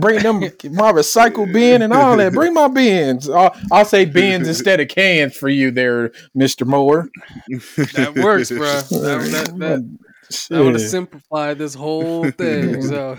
[0.00, 2.32] bring them my recycle bin and all that.
[2.32, 3.28] Bring my bins.
[3.28, 7.08] I'll, I'll say bins instead of cans for you, there, Mister Moore.
[7.94, 8.60] that works, bro.
[8.60, 9.98] That, that, that,
[10.50, 12.82] that would have simplified this whole thing.
[12.82, 13.16] So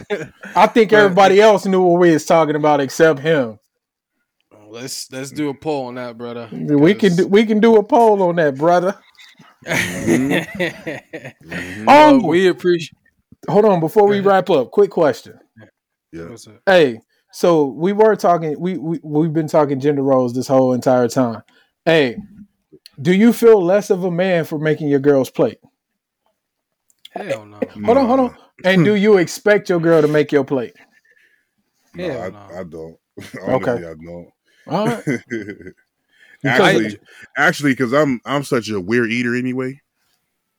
[0.55, 3.59] I think everybody else knew what we was talking about except him.
[4.69, 6.49] let's let's do a poll on that, brother.
[6.51, 8.95] We can do, we can do a poll on that, brother.
[9.65, 11.33] Mhm.
[11.85, 12.97] Well, Oh, we appreciate.
[13.49, 14.71] hold on before we wrap up.
[14.71, 15.39] Quick question.
[16.11, 16.35] Yeah.
[16.65, 16.99] Hey,
[17.31, 18.59] so we were talking.
[18.59, 21.43] We we we've been talking gender roles this whole entire time.
[21.85, 22.17] Hey,
[23.01, 25.59] do you feel less of a man for making your girl's plate?
[27.11, 27.59] Hell no.
[27.85, 28.37] Hold on, hold on.
[28.63, 30.73] And do you expect your girl to make your plate?
[31.93, 32.59] No, Hell I, no.
[32.59, 32.97] I don't.
[33.47, 34.29] Honestly, I don't.
[34.67, 35.03] All right.
[36.45, 36.99] actually,
[37.37, 39.81] actually, because I'm I'm such a weird eater anyway.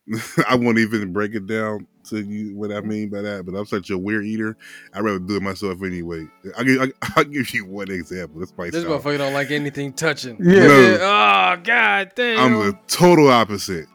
[0.48, 3.44] I won't even break it down to you what I mean by that.
[3.46, 4.56] But I'm such a weird eater.
[4.94, 6.26] I'd rather do it myself anyway.
[6.56, 8.40] I give I, I'll give you one example.
[8.40, 9.02] This might This sound.
[9.02, 10.36] motherfucker don't like anything touching.
[10.40, 10.66] Yeah.
[10.66, 10.98] No.
[11.00, 12.38] Oh god damn.
[12.40, 13.86] I'm the total opposite.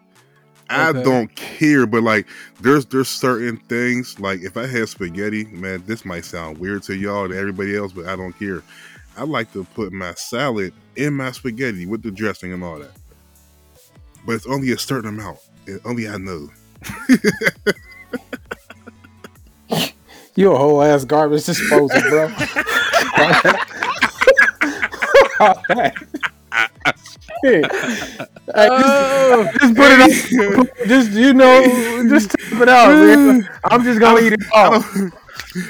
[0.69, 1.03] I Okay.
[1.03, 2.25] don't care, but like
[2.61, 6.95] there's there's certain things like if I had spaghetti, man, this might sound weird to
[6.95, 8.63] y'all to everybody else, but I don't care.
[9.15, 12.91] I like to put my salad in my spaghetti with the dressing and all that.
[14.25, 15.37] But it's only a certain amount.
[15.67, 16.49] And only I know.
[20.35, 22.29] You a whole ass garbage disposal, bro.
[27.43, 27.65] Shit.
[28.53, 30.69] Hey, Oh, just, just put it on.
[30.87, 31.61] Just you know,
[32.07, 33.49] just tap it out, man.
[33.65, 35.13] I'm just gonna eat it I don't,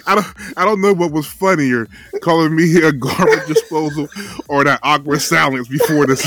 [0.06, 0.28] I don't
[0.58, 1.88] I don't know what was funnier,
[2.22, 4.08] calling me a garbage disposal
[4.48, 6.24] or that awkward silence before this.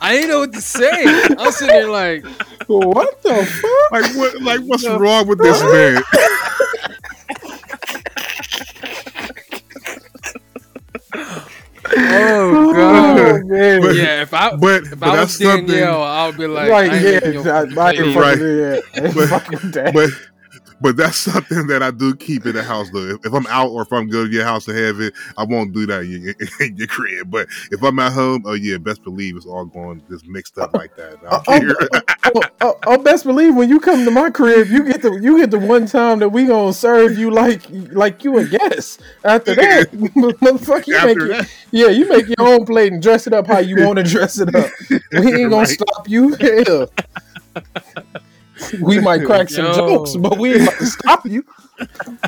[0.00, 1.04] I didn't know what to say.
[1.04, 2.24] I was sitting there like,
[2.68, 3.92] What the fuck?
[3.92, 6.02] like what like what's wrong with this man?
[11.14, 11.46] oh
[11.98, 13.44] Oh god.
[13.46, 13.80] man.
[13.82, 16.46] But- yeah, if I But if but I that's was something Danielle, I would be
[16.46, 18.20] like, right, I ain't yeah, making your I, I plate ain't either.
[18.20, 18.38] Right.
[18.38, 18.80] fucking yeah.
[18.94, 19.94] I ain't But- with that.
[19.94, 20.10] but
[20.80, 23.06] but that's something that I do keep in the house though.
[23.08, 25.44] If, if I'm out or if I'm going to your house to have it, I
[25.44, 26.34] won't do that in your,
[26.68, 27.30] in your crib.
[27.30, 30.72] But if I'm at home, oh yeah, best believe it's all going just mixed up
[30.74, 31.18] like that.
[31.30, 32.00] I uh, Oh, don't oh, oh,
[32.34, 35.38] oh, oh, oh, best believe when you come to my crib, you get the you
[35.38, 37.62] get the one time that we gonna serve you like
[37.92, 39.00] like you a guest.
[39.24, 43.02] After that, motherfucker, you make After it, that, yeah, you make your own plate and
[43.02, 44.72] dress it up how you want to dress it up.
[45.12, 45.68] We ain't gonna Right.
[45.68, 46.36] stop you.
[46.40, 46.88] Hell.
[48.80, 49.74] We might crack some Yo.
[49.74, 51.44] jokes, but we ain't about to stop you.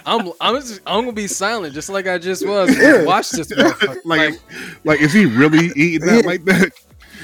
[0.05, 2.77] I'm I'm just, I'm gonna be silent, just like I just was.
[2.77, 3.05] Yeah.
[3.05, 3.99] Watch this, motherfucker.
[4.05, 4.39] like,
[4.85, 6.27] like is he really eating that Yeah.
[6.27, 6.73] like that?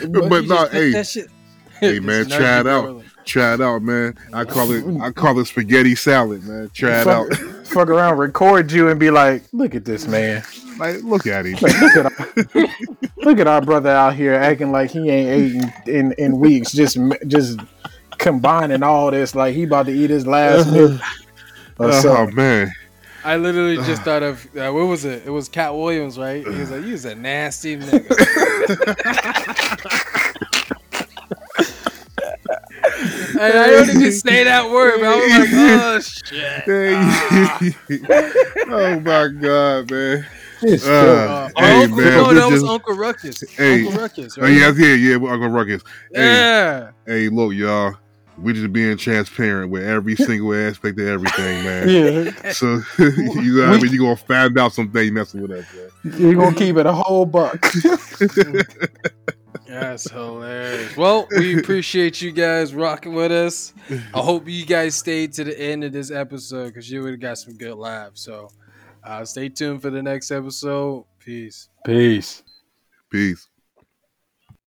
[0.09, 1.29] But, you no, just hey, that
[1.81, 2.85] hey, man, try it out.
[2.85, 3.03] girl.
[3.25, 4.17] try it out, man.
[4.33, 6.71] I call it I call it spaghetti salad, man.
[6.73, 7.33] Try it out.
[7.35, 10.43] Fuck, fuck around, record you, and be like, "Look at this man.
[10.79, 11.57] Like, look at him.
[11.61, 12.67] Like, look at our,
[13.19, 16.73] look at our brother out here acting like he ain't ate in, in, in weeks,
[16.73, 16.99] just
[17.29, 17.61] just
[18.25, 20.99] combining all this like he about to eat his last meal.
[21.77, 22.37] Or Oh something.
[22.37, 22.70] man,
[23.25, 25.25] I literally just thought of uh, what was it?
[25.27, 26.47] It was Katt Williams, right?
[26.47, 28.11] He was like, "You a nasty nigga."
[32.55, 36.95] and I don't even say that word, but I was like, "Oh shit." Hey.
[38.68, 40.27] oh my god, man.
[40.62, 43.41] It's Uh, Uh, Hey, Uncle, man, no, we that was just- Uncle Ruckus.
[43.51, 43.85] Hey.
[43.87, 44.53] Uncle Ruckus, Oh right?
[44.53, 45.14] yeah, yeah, yeah.
[45.16, 45.83] Uncle Ruckus.
[46.14, 46.91] Hey, yeah.
[47.07, 47.95] hey, look, y'all.
[48.37, 51.89] We just being transparent with every single aspect of everything, man.
[51.89, 55.66] yeah, So you know, what I mean, you gonna find out someday messing with us,
[56.03, 56.20] man.
[56.20, 57.64] you're gonna keep it a whole buck.
[59.66, 60.97] That's hilarious.
[60.97, 63.72] Well, we appreciate you guys rocking with us.
[64.12, 67.20] I hope you guys stayed to the end of this episode because you would have
[67.20, 68.20] got some good laughs.
[68.20, 68.51] So
[69.03, 71.05] uh, stay tuned for the next episode.
[71.18, 71.68] Peace.
[71.85, 72.43] Peace.
[73.11, 73.49] Peace.